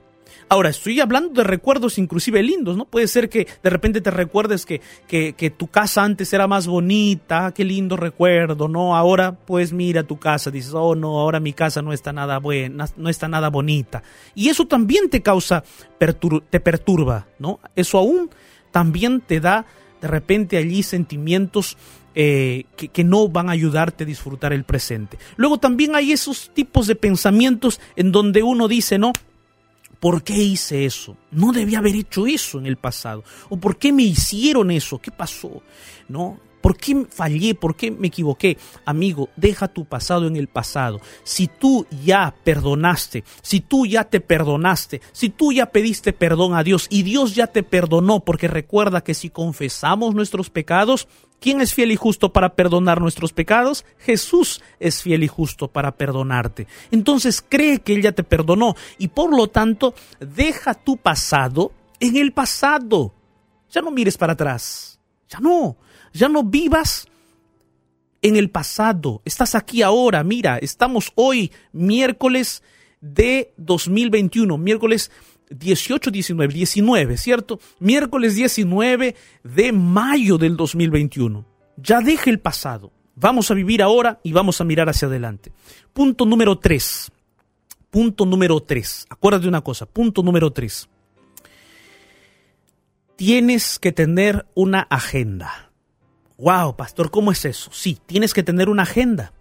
Ahora, 0.48 0.70
estoy 0.70 1.00
hablando 1.00 1.33
de 1.33 1.44
recuerdos 1.44 1.98
inclusive 1.98 2.42
lindos, 2.42 2.76
¿no? 2.76 2.85
Puede 2.85 3.09
ser 3.09 3.28
que 3.28 3.46
de 3.62 3.70
repente 3.70 4.00
te 4.00 4.11
recuerdes 4.11 4.66
que, 4.66 4.81
que, 5.07 5.50
tu 5.50 5.66
casa 5.68 6.02
antes 6.02 6.33
era 6.33 6.46
más 6.46 6.66
bonita, 6.66 7.52
qué 7.55 7.64
lindo 7.64 7.96
recuerdo, 7.96 8.68
¿no? 8.68 8.96
Ahora, 8.96 9.33
pues 9.33 9.72
mira 9.72 10.02
tu 10.02 10.18
casa, 10.18 10.50
dices, 10.50 10.72
oh 10.74 10.94
no, 10.94 11.18
ahora 11.18 11.40
mi 11.40 11.52
casa 11.52 11.83
no 11.83 11.92
está 11.92 12.12
nada 12.12 12.38
buena, 12.38 12.87
no 12.96 13.09
está 13.09 13.28
nada 13.28 13.48
bonita. 13.48 14.02
Y 14.35 14.48
eso 14.48 14.66
también 14.66 15.09
te 15.09 15.22
causa, 15.22 15.64
te 15.98 16.61
perturba, 16.61 17.26
¿no? 17.38 17.61
Eso 17.74 17.98
aún 17.98 18.31
también 18.70 19.20
te 19.20 19.40
da 19.40 19.66
de 20.00 20.09
repente 20.09 20.57
allí 20.57 20.83
sentimientos 20.83 21.76
eh, 22.14 22.64
que, 22.76 22.88
que, 22.88 23.05
no 23.05 23.28
van 23.28 23.48
a 23.48 23.52
ayudarte 23.52 24.05
a 24.05 24.07
disfrutar 24.07 24.52
el 24.52 24.64
presente. 24.64 25.16
Luego 25.37 25.59
también 25.59 25.94
hay 25.94 26.12
esos 26.12 26.50
tipos 26.52 26.87
de 26.87 26.94
pensamientos 26.94 27.81
en 27.96 28.12
donde 28.12 28.42
uno 28.42 28.68
dice, 28.68 28.98
no, 28.98 29.12
¿Por 30.03 30.25
qué 30.25 30.35
hice 30.35 30.85
eso? 30.85 31.17
No 31.31 31.53
debía 31.53 31.79
haber 31.79 31.95
hecho 31.95 32.27
eso 32.27 32.59
en 32.59 32.67
el 32.67 32.77
pasado. 32.77 33.23
¿O 33.51 33.57
por 33.57 33.77
qué 33.77 33.93
me 33.93 34.03
hicieron 34.03 34.73
eso? 34.73 34.99
¿Qué 34.99 35.12
pasó? 35.12 35.62
¿No? 36.09 36.41
¿Por 36.62 36.77
qué 36.77 37.07
fallé? 37.11 37.55
¿Por 37.55 37.77
qué 37.77 37.90
me 37.90 38.07
equivoqué? 38.07 38.57
Amigo, 38.87 39.29
deja 39.37 39.68
tu 39.68 39.85
pasado 39.85 40.27
en 40.27 40.37
el 40.37 40.48
pasado. 40.48 41.01
Si 41.25 41.48
tú 41.48 41.87
ya 42.05 42.35
perdonaste, 42.44 43.25
si 43.42 43.61
tú 43.61 43.85
ya 43.85 44.05
te 44.05 44.20
perdonaste, 44.20 45.03
si 45.12 45.29
tú 45.29 45.53
ya 45.53 45.66
pediste 45.66 46.12
perdón 46.12 46.55
a 46.55 46.62
Dios 46.62 46.87
y 46.88 47.03
Dios 47.03 47.35
ya 47.35 47.48
te 47.48 47.62
perdonó, 47.62 48.20
porque 48.20 48.48
recuerda 48.48 49.03
que 49.03 49.14
si 49.14 49.29
confesamos 49.29 50.14
nuestros 50.14 50.51
pecados, 50.51 51.09
¿quién 51.40 51.61
es 51.61 51.75
fiel 51.75 51.90
y 51.90 51.96
justo 51.96 52.33
para 52.33 52.55
perdonar 52.55 53.01
nuestros 53.01 53.33
pecados? 53.33 53.85
Jesús 53.98 54.62
es 54.79 55.03
fiel 55.03 55.25
y 55.25 55.29
justo 55.29 55.68
para 55.68 55.96
perdonarte. 55.96 56.68
Entonces 56.92 57.44
cree 57.46 57.81
que 57.81 57.94
Él 57.94 58.03
ya 58.03 58.12
te 58.12 58.22
perdonó 58.22 58.77
y 58.98 59.09
por 59.09 59.37
lo 59.37 59.48
tanto 59.48 59.94
deja 60.20 60.75
tu 60.75 60.96
pasado 60.96 61.72
en 61.98 62.16
el 62.16 62.33
pasado. 62.33 63.12
Ya 63.70 63.83
no 63.83 63.90
mires 63.90 64.16
para 64.16 64.35
atrás. 64.35 65.01
Ya 65.29 65.40
no. 65.40 65.77
Ya 66.12 66.29
no 66.29 66.42
vivas 66.44 67.07
en 68.22 68.37
el 68.37 68.51
pasado. 68.51 69.20
Estás 69.25 69.55
aquí 69.55 69.83
ahora. 69.83 70.22
Mira, 70.25 70.59
estamos 70.59 71.12
hoy, 71.14 71.53
miércoles 71.72 72.62
de 73.01 73.53
2021, 73.57 74.57
miércoles 74.57 75.11
18, 75.51 76.11
19, 76.11 76.55
19, 76.55 77.16
¿cierto? 77.16 77.61
Miércoles 77.79 78.35
19 78.37 79.16
de 79.42 79.72
mayo 79.72 80.38
del 80.38 80.57
2021. 80.57 81.44
Ya 81.77 82.01
deje 82.01 82.31
el 82.31 82.40
pasado. 82.40 82.92
Vamos 83.14 83.51
a 83.51 83.55
vivir 83.55 83.83
ahora 83.83 84.20
y 84.22 84.33
vamos 84.33 84.61
a 84.61 84.64
mirar 84.64 84.88
hacia 84.88 85.09
adelante. 85.09 85.53
Punto 85.92 86.25
número 86.25 86.59
3. 86.59 87.11
Punto 87.90 88.25
número 88.25 88.61
3. 88.62 89.07
Acuérdate 89.11 89.48
una 89.48 89.61
cosa. 89.61 89.85
Punto 89.85 90.22
número 90.22 90.51
3. 90.51 90.88
Tienes 93.16 93.79
que 93.79 93.92
tener 93.92 94.46
una 94.55 94.81
agenda. 94.81 95.71
Wow, 96.38 96.77
pastor, 96.77 97.11
¿cómo 97.11 97.33
es 97.33 97.45
eso? 97.45 97.71
Sí, 97.73 97.99
tienes 98.07 98.35
que 98.35 98.42
tener 98.42 98.68
una 98.68 98.83
agenda 98.83 99.33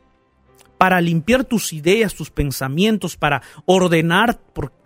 para 0.77 0.99
limpiar 0.99 1.43
tus 1.43 1.73
ideas, 1.73 2.15
tus 2.15 2.31
pensamientos, 2.31 3.15
para 3.15 3.41
ordenar, 3.65 4.39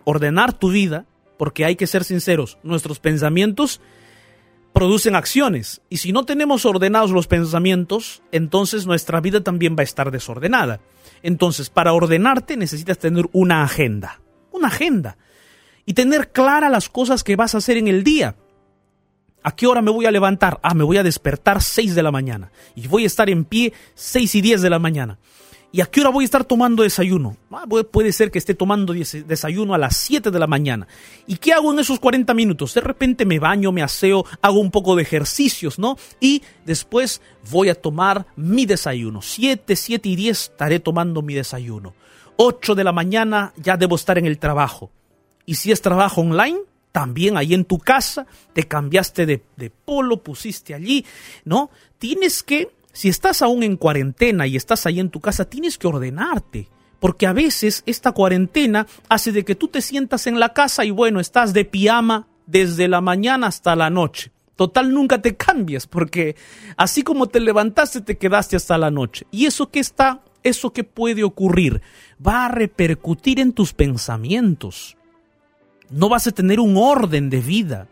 ordenar 0.04 0.52
tu 0.52 0.70
vida, 0.70 1.06
porque 1.38 1.64
hay 1.64 1.76
que 1.76 1.86
ser 1.86 2.04
sinceros, 2.04 2.58
nuestros 2.62 2.98
pensamientos 3.00 3.80
producen 4.76 5.16
acciones 5.16 5.80
y 5.88 5.96
si 5.96 6.12
no 6.12 6.26
tenemos 6.26 6.66
ordenados 6.66 7.10
los 7.10 7.26
pensamientos, 7.26 8.22
entonces 8.30 8.86
nuestra 8.86 9.22
vida 9.22 9.40
también 9.40 9.74
va 9.74 9.80
a 9.80 9.84
estar 9.84 10.10
desordenada. 10.10 10.80
Entonces, 11.22 11.70
para 11.70 11.94
ordenarte 11.94 12.58
necesitas 12.58 12.98
tener 12.98 13.24
una 13.32 13.62
agenda, 13.62 14.20
una 14.52 14.68
agenda 14.68 15.16
y 15.86 15.94
tener 15.94 16.30
claras 16.30 16.70
las 16.70 16.90
cosas 16.90 17.24
que 17.24 17.36
vas 17.36 17.54
a 17.54 17.58
hacer 17.58 17.78
en 17.78 17.88
el 17.88 18.04
día. 18.04 18.36
¿A 19.46 19.54
qué 19.54 19.68
hora 19.68 19.80
me 19.80 19.92
voy 19.92 20.06
a 20.06 20.10
levantar? 20.10 20.58
Ah, 20.60 20.74
me 20.74 20.82
voy 20.82 20.96
a 20.96 21.04
despertar 21.04 21.62
6 21.62 21.94
de 21.94 22.02
la 22.02 22.10
mañana. 22.10 22.50
Y 22.74 22.88
voy 22.88 23.04
a 23.04 23.06
estar 23.06 23.30
en 23.30 23.44
pie 23.44 23.72
6 23.94 24.34
y 24.34 24.40
10 24.40 24.60
de 24.60 24.70
la 24.70 24.80
mañana. 24.80 25.20
¿Y 25.70 25.82
a 25.82 25.86
qué 25.86 26.00
hora 26.00 26.10
voy 26.10 26.24
a 26.24 26.26
estar 26.26 26.42
tomando 26.42 26.82
desayuno? 26.82 27.36
Ah, 27.52 27.64
puede 27.92 28.10
ser 28.10 28.32
que 28.32 28.40
esté 28.40 28.54
tomando 28.54 28.92
desayuno 28.92 29.72
a 29.72 29.78
las 29.78 29.98
7 29.98 30.32
de 30.32 30.38
la 30.40 30.48
mañana. 30.48 30.88
¿Y 31.28 31.36
qué 31.36 31.52
hago 31.52 31.72
en 31.72 31.78
esos 31.78 32.00
40 32.00 32.34
minutos? 32.34 32.74
De 32.74 32.80
repente 32.80 33.24
me 33.24 33.38
baño, 33.38 33.70
me 33.70 33.84
aseo, 33.84 34.24
hago 34.42 34.58
un 34.58 34.72
poco 34.72 34.96
de 34.96 35.02
ejercicios, 35.02 35.78
¿no? 35.78 35.96
Y 36.18 36.42
después 36.64 37.22
voy 37.48 37.68
a 37.68 37.80
tomar 37.80 38.26
mi 38.34 38.66
desayuno. 38.66 39.22
7, 39.22 39.76
7 39.76 40.08
y 40.08 40.16
10 40.16 40.40
estaré 40.40 40.80
tomando 40.80 41.22
mi 41.22 41.34
desayuno. 41.34 41.94
8 42.34 42.74
de 42.74 42.82
la 42.82 42.90
mañana 42.90 43.52
ya 43.56 43.76
debo 43.76 43.94
estar 43.94 44.18
en 44.18 44.26
el 44.26 44.40
trabajo. 44.40 44.90
Y 45.44 45.54
si 45.54 45.70
es 45.70 45.82
trabajo 45.82 46.22
online, 46.22 46.58
también 46.96 47.36
ahí 47.36 47.52
en 47.52 47.66
tu 47.66 47.78
casa, 47.78 48.26
te 48.54 48.62
cambiaste 48.62 49.26
de, 49.26 49.70
polo, 49.84 50.22
pusiste 50.22 50.72
allí, 50.72 51.04
¿no? 51.44 51.68
Tienes 51.98 52.42
que, 52.42 52.70
si 52.94 53.10
estás 53.10 53.42
aún 53.42 53.62
en 53.64 53.76
cuarentena 53.76 54.46
y 54.46 54.56
estás 54.56 54.86
ahí 54.86 54.98
en 54.98 55.10
tu 55.10 55.20
casa, 55.20 55.44
tienes 55.44 55.76
que 55.76 55.88
ordenarte. 55.88 56.70
Porque 56.98 57.26
a 57.26 57.34
veces 57.34 57.82
esta 57.84 58.12
cuarentena 58.12 58.86
hace 59.10 59.30
de 59.30 59.44
que 59.44 59.54
tú 59.54 59.68
te 59.68 59.82
sientas 59.82 60.26
en 60.26 60.40
la 60.40 60.54
casa 60.54 60.86
y 60.86 60.90
bueno, 60.90 61.20
estás 61.20 61.52
de 61.52 61.66
pijama 61.66 62.28
desde 62.46 62.88
la 62.88 63.02
mañana 63.02 63.48
hasta 63.48 63.76
la 63.76 63.90
noche. 63.90 64.32
Total, 64.56 64.90
nunca 64.90 65.20
te 65.20 65.36
cambias, 65.36 65.86
porque 65.86 66.34
así 66.78 67.02
como 67.02 67.26
te 67.26 67.40
levantaste, 67.40 68.00
te 68.00 68.16
quedaste 68.16 68.56
hasta 68.56 68.78
la 68.78 68.90
noche. 68.90 69.26
Y 69.30 69.44
eso 69.44 69.68
que 69.68 69.80
está, 69.80 70.22
eso 70.42 70.72
que 70.72 70.82
puede 70.82 71.24
ocurrir, 71.24 71.82
va 72.26 72.46
a 72.46 72.48
repercutir 72.48 73.38
en 73.38 73.52
tus 73.52 73.74
pensamientos 73.74 74.96
no 75.90 76.08
vas 76.08 76.26
a 76.26 76.32
tener 76.32 76.60
un 76.60 76.76
orden 76.76 77.30
de 77.30 77.40
vida. 77.40 77.88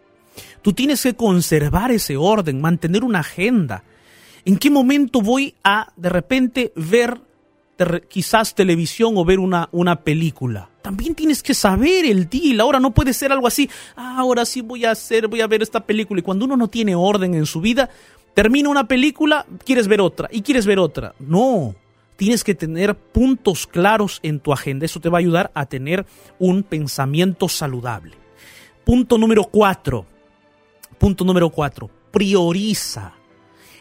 Tú 0.62 0.72
tienes 0.72 1.02
que 1.02 1.14
conservar 1.14 1.90
ese 1.90 2.16
orden, 2.16 2.60
mantener 2.60 3.04
una 3.04 3.20
agenda. 3.20 3.84
¿En 4.44 4.58
qué 4.58 4.70
momento 4.70 5.20
voy 5.20 5.54
a 5.62 5.92
de 5.96 6.08
repente 6.08 6.72
ver 6.76 7.20
quizás 8.08 8.54
televisión 8.54 9.14
o 9.16 9.24
ver 9.24 9.38
una, 9.38 9.68
una 9.72 10.00
película? 10.02 10.68
También 10.82 11.14
tienes 11.14 11.42
que 11.42 11.54
saber 11.54 12.04
el 12.04 12.28
día 12.28 12.44
y 12.44 12.52
la 12.52 12.66
hora. 12.66 12.80
No 12.80 12.92
puede 12.92 13.14
ser 13.14 13.32
algo 13.32 13.46
así. 13.46 13.70
Ah, 13.96 14.16
ahora 14.18 14.44
sí 14.44 14.60
voy 14.60 14.84
a 14.84 14.90
hacer, 14.90 15.28
voy 15.28 15.40
a 15.40 15.46
ver 15.46 15.62
esta 15.62 15.80
película. 15.80 16.20
Y 16.20 16.22
cuando 16.22 16.44
uno 16.44 16.56
no 16.56 16.68
tiene 16.68 16.94
orden 16.94 17.34
en 17.34 17.46
su 17.46 17.60
vida, 17.60 17.88
termina 18.34 18.68
una 18.68 18.86
película, 18.86 19.46
quieres 19.64 19.88
ver 19.88 20.00
otra 20.00 20.28
y 20.30 20.42
quieres 20.42 20.66
ver 20.66 20.78
otra. 20.78 21.14
No, 21.18 21.74
tienes 22.16 22.44
que 22.44 22.54
tener 22.54 22.96
puntos 22.96 23.66
claros 23.66 24.20
en 24.22 24.40
tu 24.40 24.52
agenda. 24.52 24.86
Eso 24.86 25.00
te 25.00 25.08
va 25.08 25.18
a 25.18 25.20
ayudar 25.20 25.50
a 25.54 25.66
tener 25.66 26.06
un 26.38 26.62
pensamiento 26.62 27.48
saludable. 27.48 28.16
Punto 28.84 29.18
número 29.18 29.44
cuatro. 29.44 30.06
Punto 30.98 31.24
número 31.24 31.50
cuatro. 31.50 31.90
Prioriza. 32.10 33.12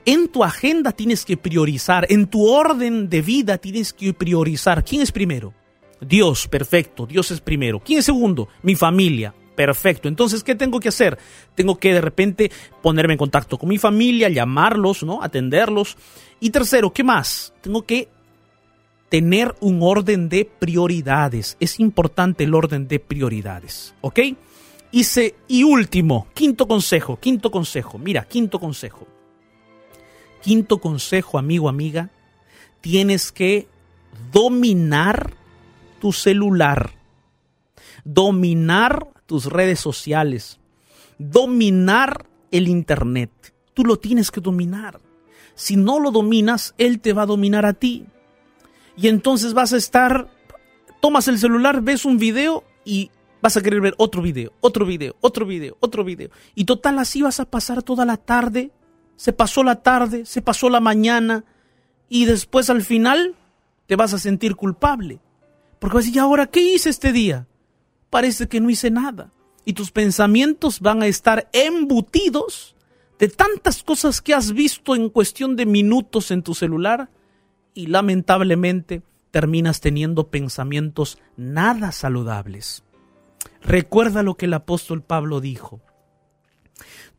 En 0.06 0.28
tu 0.28 0.43
agenda 0.43 0.91
tienes 0.91 1.24
que 1.24 1.38
priorizar. 1.38 2.06
En 2.10 2.28
tu 2.28 2.48
orden 2.48 3.10
de 3.10 3.22
vida 3.22 3.58
tienes 3.58 3.93
que 3.93 4.13
priorizar. 4.13 4.84
¿Quién 4.84 5.02
es 5.02 5.12
primero? 5.12 5.54
Dios, 6.02 6.48
perfecto. 6.48 7.06
Dios 7.06 7.32
es 7.32 7.39
primero. 7.39 7.80
¿Quién 7.80 8.00
es 8.00 8.06
segundo? 8.06 8.50
Mi 8.62 8.76
familia. 8.76 9.34
Perfecto. 9.56 10.08
Entonces, 10.08 10.43
¿qué 10.43 10.56
tengo 10.56 10.80
que 10.80 10.89
hacer? 10.89 11.17
Tengo 11.56 11.78
que 11.78 11.93
de 11.93 12.02
repente 12.02 12.52
ponerme 12.82 13.13
en 13.13 13.19
contacto 13.19 13.58
con 13.58 13.69
mi 13.69 13.78
familia, 13.78 14.30
llamarlos, 14.30 15.04
¿no? 15.04 15.22
Atenderlos. 15.22 15.96
Y 16.39 16.50
tercero, 16.50 16.91
¿qué 16.91 17.04
más? 17.04 17.54
Tengo 17.62 17.84
que 17.86 18.10
tener 19.13 19.54
un 19.60 19.84
orden 19.84 20.28
de 20.28 20.43
prioridades. 20.43 21.56
Es 21.60 21.80
importante 21.80 22.45
el 22.45 22.56
orden 22.56 22.88
de 22.88 22.99
prioridades, 22.99 23.93
¿ok? 24.02 24.19
Y, 24.91 25.06
y 25.47 25.63
último, 25.63 26.26
quinto 26.34 26.67
consejo, 26.67 27.19
quinto 27.19 27.52
consejo, 27.52 27.99
mira, 27.99 28.23
quinto 28.23 28.60
consejo. 28.60 29.06
Quinto 30.41 30.80
consejo, 30.80 31.38
amigo, 31.38 31.69
amiga, 31.69 32.10
tienes 32.82 33.32
que 33.32 33.67
dominar 34.32 35.36
tu 35.99 36.12
celular, 36.12 36.89
dominar 38.04 39.10
tus 39.28 39.45
redes 39.45 39.80
sociales, 39.80 40.60
dominar 41.19 42.26
el 42.49 42.67
Internet. 42.67 43.30
Tú 43.76 43.86
lo 43.86 43.97
tienes 43.97 44.32
que 44.32 44.41
dominar. 44.41 44.99
Si 45.54 45.78
no 45.78 45.99
lo 45.99 46.10
dominas, 46.10 46.73
Él 46.80 46.99
te 46.99 47.13
va 47.13 47.21
a 47.21 47.28
dominar 47.28 47.67
a 47.67 47.73
ti. 47.73 48.08
Y 48.95 49.08
entonces 49.08 49.53
vas 49.53 49.73
a 49.73 49.77
estar, 49.77 50.27
tomas 51.01 51.27
el 51.27 51.39
celular, 51.39 51.82
ves 51.82 52.06
un 52.06 52.17
video 52.17 52.63
y 52.86 53.10
vas 53.41 53.58
a 53.58 53.62
querer 53.62 53.82
ver 53.82 53.95
otro 53.97 54.21
video, 54.21 54.53
otro 54.62 54.86
video, 54.86 55.15
otro 55.21 55.45
video, 55.45 55.77
otro 55.79 56.03
video. 56.03 56.29
Y 56.56 56.65
total, 56.65 56.99
así 56.99 57.21
vas 57.21 57.39
a 57.39 57.45
pasar 57.45 57.84
toda 57.84 58.06
la 58.06 58.17
tarde. 58.17 58.71
Se 59.15 59.34
pasó 59.34 59.63
la 59.63 59.82
tarde, 59.82 60.25
se 60.25 60.41
pasó 60.41 60.69
la 60.69 60.79
mañana 60.79 61.43
y 62.10 62.25
después 62.25 62.69
al 62.69 62.84
final 62.84 63.36
te 63.88 63.95
vas 63.95 64.13
a 64.13 64.19
sentir 64.19 64.56
culpable. 64.56 65.19
Porque 65.79 65.95
vas 65.95 66.03
a 66.03 66.06
decir, 66.06 66.17
¿y 66.17 66.19
ahora 66.19 66.47
qué 66.47 66.62
hice 66.62 66.89
este 66.89 67.12
día? 67.12 67.47
Parece 68.10 68.47
que 68.47 68.62
no 68.62 68.69
hice 68.69 68.91
nada. 68.91 69.34
Y 69.65 69.73
tus 69.73 69.91
pensamientos 69.91 70.79
van 70.79 71.01
a 71.01 71.08
estar 71.08 71.49
embutidos 71.51 72.75
de 73.19 73.27
tantas 73.27 73.84
cosas 73.84 74.21
que 74.21 74.34
has 74.34 74.53
visto 74.53 74.95
en 74.95 75.10
cuestión 75.10 75.56
de 75.56 75.65
minutos 75.65 76.32
en 76.32 76.43
tu 76.43 76.53
celular 76.53 77.10
y 77.73 77.88
lamentablemente 77.88 79.01
terminas 79.31 79.81
teniendo 79.81 80.27
pensamientos 80.27 81.17
nada 81.38 81.91
saludables. 81.91 82.83
Recuerda 83.62 84.23
lo 84.23 84.36
que 84.36 84.45
el 84.45 84.53
apóstol 84.53 85.01
Pablo 85.01 85.41
dijo. 85.41 85.81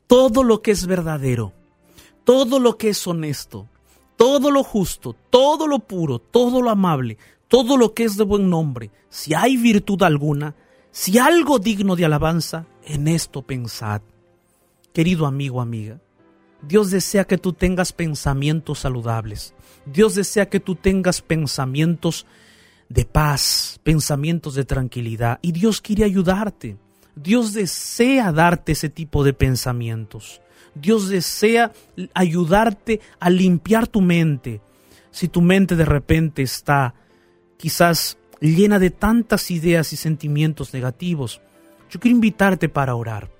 Todo 0.06 0.42
lo 0.44 0.62
que 0.62 0.70
es 0.70 0.86
verdadero, 0.86 1.52
todo 2.24 2.60
lo 2.60 2.76
que 2.76 2.90
es 2.90 3.06
honesto, 3.06 3.68
todo 4.16 4.50
lo 4.50 4.62
justo, 4.62 5.16
todo 5.30 5.66
lo 5.66 5.80
puro, 5.80 6.18
todo 6.18 6.62
lo 6.62 6.70
amable, 6.70 7.18
todo 7.48 7.76
lo 7.76 7.94
que 7.94 8.04
es 8.04 8.16
de 8.16 8.24
buen 8.24 8.48
nombre, 8.48 8.90
si 9.08 9.34
hay 9.34 9.56
virtud 9.56 10.02
alguna, 10.02 10.54
si 10.90 11.18
algo 11.18 11.58
digno 11.58 11.96
de 11.96 12.04
alabanza, 12.04 12.66
en 12.84 13.08
esto 13.08 13.42
pensad. 13.42 14.02
Querido 14.92 15.26
amigo, 15.26 15.60
amiga, 15.60 16.00
Dios 16.66 16.90
desea 16.90 17.24
que 17.24 17.38
tú 17.38 17.52
tengas 17.52 17.92
pensamientos 17.92 18.80
saludables. 18.80 19.54
Dios 19.86 20.14
desea 20.14 20.48
que 20.48 20.60
tú 20.60 20.74
tengas 20.74 21.20
pensamientos 21.20 22.26
de 22.88 23.04
paz, 23.04 23.80
pensamientos 23.82 24.54
de 24.54 24.64
tranquilidad. 24.64 25.38
Y 25.42 25.52
Dios 25.52 25.80
quiere 25.80 26.04
ayudarte. 26.04 26.76
Dios 27.14 27.52
desea 27.52 28.32
darte 28.32 28.72
ese 28.72 28.88
tipo 28.88 29.24
de 29.24 29.32
pensamientos. 29.32 30.40
Dios 30.74 31.08
desea 31.08 31.72
ayudarte 32.14 33.00
a 33.20 33.30
limpiar 33.30 33.86
tu 33.86 34.00
mente. 34.00 34.60
Si 35.10 35.28
tu 35.28 35.40
mente 35.40 35.76
de 35.76 35.84
repente 35.84 36.42
está 36.42 36.94
quizás 37.56 38.18
llena 38.40 38.78
de 38.78 38.90
tantas 38.90 39.50
ideas 39.50 39.92
y 39.92 39.96
sentimientos 39.96 40.74
negativos, 40.74 41.40
yo 41.90 42.00
quiero 42.00 42.16
invitarte 42.16 42.68
para 42.68 42.96
orar. 42.96 43.30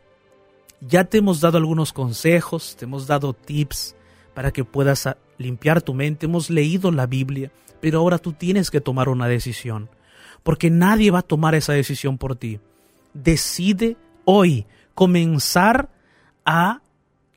Ya 0.87 1.05
te 1.05 1.19
hemos 1.19 1.41
dado 1.41 1.57
algunos 1.57 1.93
consejos, 1.93 2.77
te 2.77 2.85
hemos 2.85 3.07
dado 3.07 3.33
tips 3.33 3.97
para 4.35 4.53
que 4.53 4.65
puedas 4.65 5.09
limpiar 5.39 5.81
tu 5.81 5.95
mente, 5.95 6.27
hemos 6.27 6.51
leído 6.51 6.93
la 6.93 7.07
Biblia, 7.07 7.51
pero 7.81 8.01
ahora 8.01 8.19
tú 8.19 8.33
tienes 8.33 8.71
que 8.71 8.83
tomar 8.83 9.09
una 9.09 9.27
decisión, 9.27 9.89
porque 10.43 10.71
nadie 10.71 11.11
va 11.11 11.21
a 11.21 11.23
tomar 11.23 11.55
esa 11.55 11.73
decisión 11.73 12.19
por 12.19 12.37
ti. 12.37 12.61
Decide 13.15 13.97
hoy 14.27 14.67
comenzar 14.95 15.89
a 16.45 16.83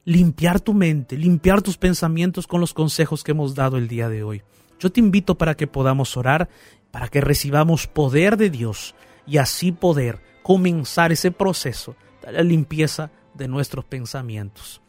limpiar 0.04 0.60
tu 0.60 0.74
mente, 0.74 1.18
limpiar 1.18 1.62
tus 1.62 1.78
pensamientos 1.78 2.48
con 2.48 2.60
los 2.60 2.74
consejos 2.74 3.24
que 3.24 3.32
hemos 3.32 3.56
dado 3.56 3.78
el 3.78 3.88
día 3.88 4.10
de 4.10 4.24
hoy. 4.24 4.42
Yo 4.80 4.92
te 4.92 5.00
invito 5.00 5.36
para 5.36 5.56
que 5.56 5.68
podamos 5.68 6.18
orar, 6.18 6.50
para 6.92 7.08
que 7.08 7.22
recibamos 7.22 7.88
poder 7.88 8.36
de 8.36 8.50
Dios 8.50 8.94
y 9.26 9.38
así 9.38 9.72
poder 9.72 10.22
comenzar 10.44 11.14
ese 11.14 11.32
proceso 11.32 11.96
de 12.26 12.34
la 12.34 12.42
limpieza 12.42 13.10
de 13.38 13.48
nuestros 13.48 13.86
pensamientos. 13.86 14.82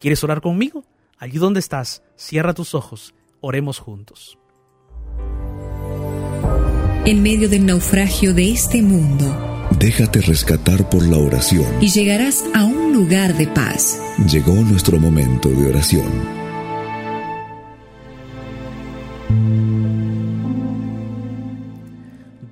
¿Quieres 0.00 0.22
orar 0.24 0.40
conmigo? 0.40 0.84
Allí 1.18 1.38
donde 1.38 1.60
estás, 1.60 2.02
cierra 2.16 2.54
tus 2.54 2.74
ojos, 2.74 3.14
oremos 3.40 3.78
juntos. 3.78 4.38
En 7.04 7.22
medio 7.22 7.48
del 7.48 7.66
naufragio 7.66 8.34
de 8.34 8.50
este 8.52 8.82
mundo, 8.82 9.44
Déjate 9.78 10.20
rescatar 10.22 10.88
por 10.88 11.06
la 11.06 11.18
oración. 11.18 11.66
y 11.80 11.88
llegarás 11.88 12.44
a 12.54 12.64
un 12.64 12.92
lugar 12.92 13.36
de 13.36 13.46
paz. 13.48 14.00
Llegó 14.26 14.52
nuestro 14.54 14.98
momento 14.98 15.48
de 15.50 15.68
oración. 15.68 16.38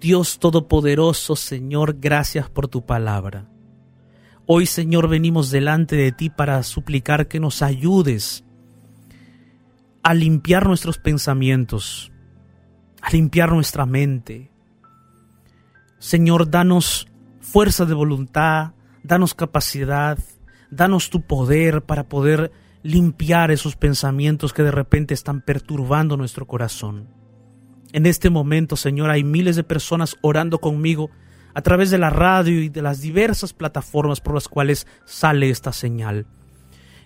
Dios 0.00 0.38
Todopoderoso, 0.38 1.36
Señor, 1.36 1.96
gracias 1.98 2.48
por 2.48 2.68
tu 2.68 2.84
palabra. 2.84 3.48
Hoy, 4.48 4.66
Señor, 4.66 5.08
venimos 5.08 5.50
delante 5.50 5.96
de 5.96 6.12
ti 6.12 6.30
para 6.30 6.62
suplicar 6.62 7.26
que 7.26 7.40
nos 7.40 7.62
ayudes 7.62 8.44
a 10.04 10.14
limpiar 10.14 10.68
nuestros 10.68 10.98
pensamientos, 10.98 12.12
a 13.02 13.10
limpiar 13.10 13.50
nuestra 13.50 13.86
mente. 13.86 14.52
Señor, 15.98 16.48
danos 16.48 17.08
fuerza 17.40 17.86
de 17.86 17.94
voluntad, 17.94 18.74
danos 19.02 19.34
capacidad, 19.34 20.16
danos 20.70 21.10
tu 21.10 21.22
poder 21.22 21.82
para 21.82 22.08
poder 22.08 22.52
limpiar 22.84 23.50
esos 23.50 23.74
pensamientos 23.74 24.52
que 24.52 24.62
de 24.62 24.70
repente 24.70 25.12
están 25.12 25.40
perturbando 25.40 26.16
nuestro 26.16 26.46
corazón. 26.46 27.08
En 27.90 28.06
este 28.06 28.30
momento, 28.30 28.76
Señor, 28.76 29.10
hay 29.10 29.24
miles 29.24 29.56
de 29.56 29.64
personas 29.64 30.16
orando 30.20 30.60
conmigo 30.60 31.10
a 31.56 31.62
través 31.62 31.90
de 31.90 31.96
la 31.96 32.10
radio 32.10 32.60
y 32.60 32.68
de 32.68 32.82
las 32.82 33.00
diversas 33.00 33.54
plataformas 33.54 34.20
por 34.20 34.34
las 34.34 34.46
cuales 34.46 34.86
sale 35.06 35.48
esta 35.48 35.72
señal. 35.72 36.26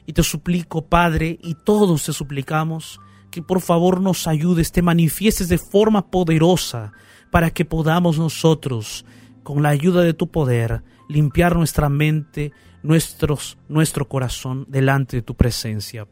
Y 0.06 0.12
te 0.12 0.24
suplico, 0.24 0.86
Padre, 0.86 1.38
y 1.40 1.54
todos 1.54 2.02
te 2.02 2.12
suplicamos, 2.12 2.98
que 3.30 3.42
por 3.42 3.60
favor 3.60 4.00
nos 4.00 4.26
ayudes, 4.26 4.72
te 4.72 4.82
manifiestes 4.82 5.48
de 5.48 5.56
forma 5.56 6.10
poderosa 6.10 6.90
para 7.30 7.52
que 7.52 7.64
podamos 7.64 8.18
nosotros, 8.18 9.04
con 9.44 9.62
la 9.62 9.68
ayuda 9.68 10.02
de 10.02 10.14
tu 10.14 10.32
poder, 10.32 10.82
limpiar 11.08 11.54
nuestra 11.54 11.88
mente, 11.88 12.50
nuestros, 12.82 13.56
nuestro 13.68 14.08
corazón 14.08 14.66
delante 14.68 15.18
de 15.18 15.22
tu 15.22 15.36
presencia. 15.36 16.08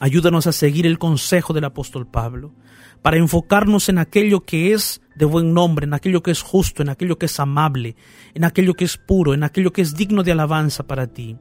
Ayúdanos 0.00 0.46
a 0.46 0.52
seguir 0.52 0.86
el 0.86 0.98
consejo 0.98 1.54
del 1.54 1.64
apóstol 1.64 2.06
Pablo, 2.06 2.52
para 3.00 3.16
enfocarnos 3.16 3.88
en 3.88 3.96
aquello 3.96 4.40
que 4.40 4.74
es 4.74 5.00
de 5.18 5.24
buen 5.24 5.52
nombre, 5.52 5.84
en 5.84 5.94
aquello 5.94 6.22
que 6.22 6.30
es 6.30 6.42
justo, 6.42 6.80
en 6.80 6.88
aquello 6.88 7.18
que 7.18 7.26
es 7.26 7.40
amable, 7.40 7.96
en 8.34 8.44
aquello 8.44 8.74
que 8.74 8.84
es 8.84 8.96
puro, 8.96 9.34
en 9.34 9.42
aquello 9.42 9.72
que 9.72 9.82
es 9.82 9.94
digno 9.94 10.22
de 10.22 10.32
alabanza 10.32 10.86
para 10.86 11.08
ti, 11.08 11.36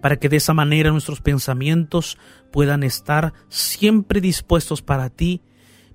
para 0.00 0.16
que 0.16 0.28
de 0.28 0.36
esa 0.36 0.54
manera 0.54 0.92
nuestros 0.92 1.20
pensamientos 1.20 2.18
puedan 2.52 2.84
estar 2.84 3.32
siempre 3.48 4.20
dispuestos 4.20 4.80
para 4.80 5.10
ti, 5.10 5.42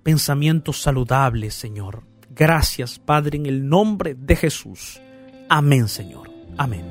pensamientos 0.04 0.82
saludables, 0.82 1.54
Señor. 1.54 2.04
Gracias, 2.30 3.00
Padre, 3.00 3.38
en 3.38 3.46
el 3.46 3.68
nombre 3.68 4.14
de 4.14 4.36
Jesús. 4.36 5.00
Amén, 5.50 5.88
Señor. 5.88 6.30
Amén. 6.58 6.86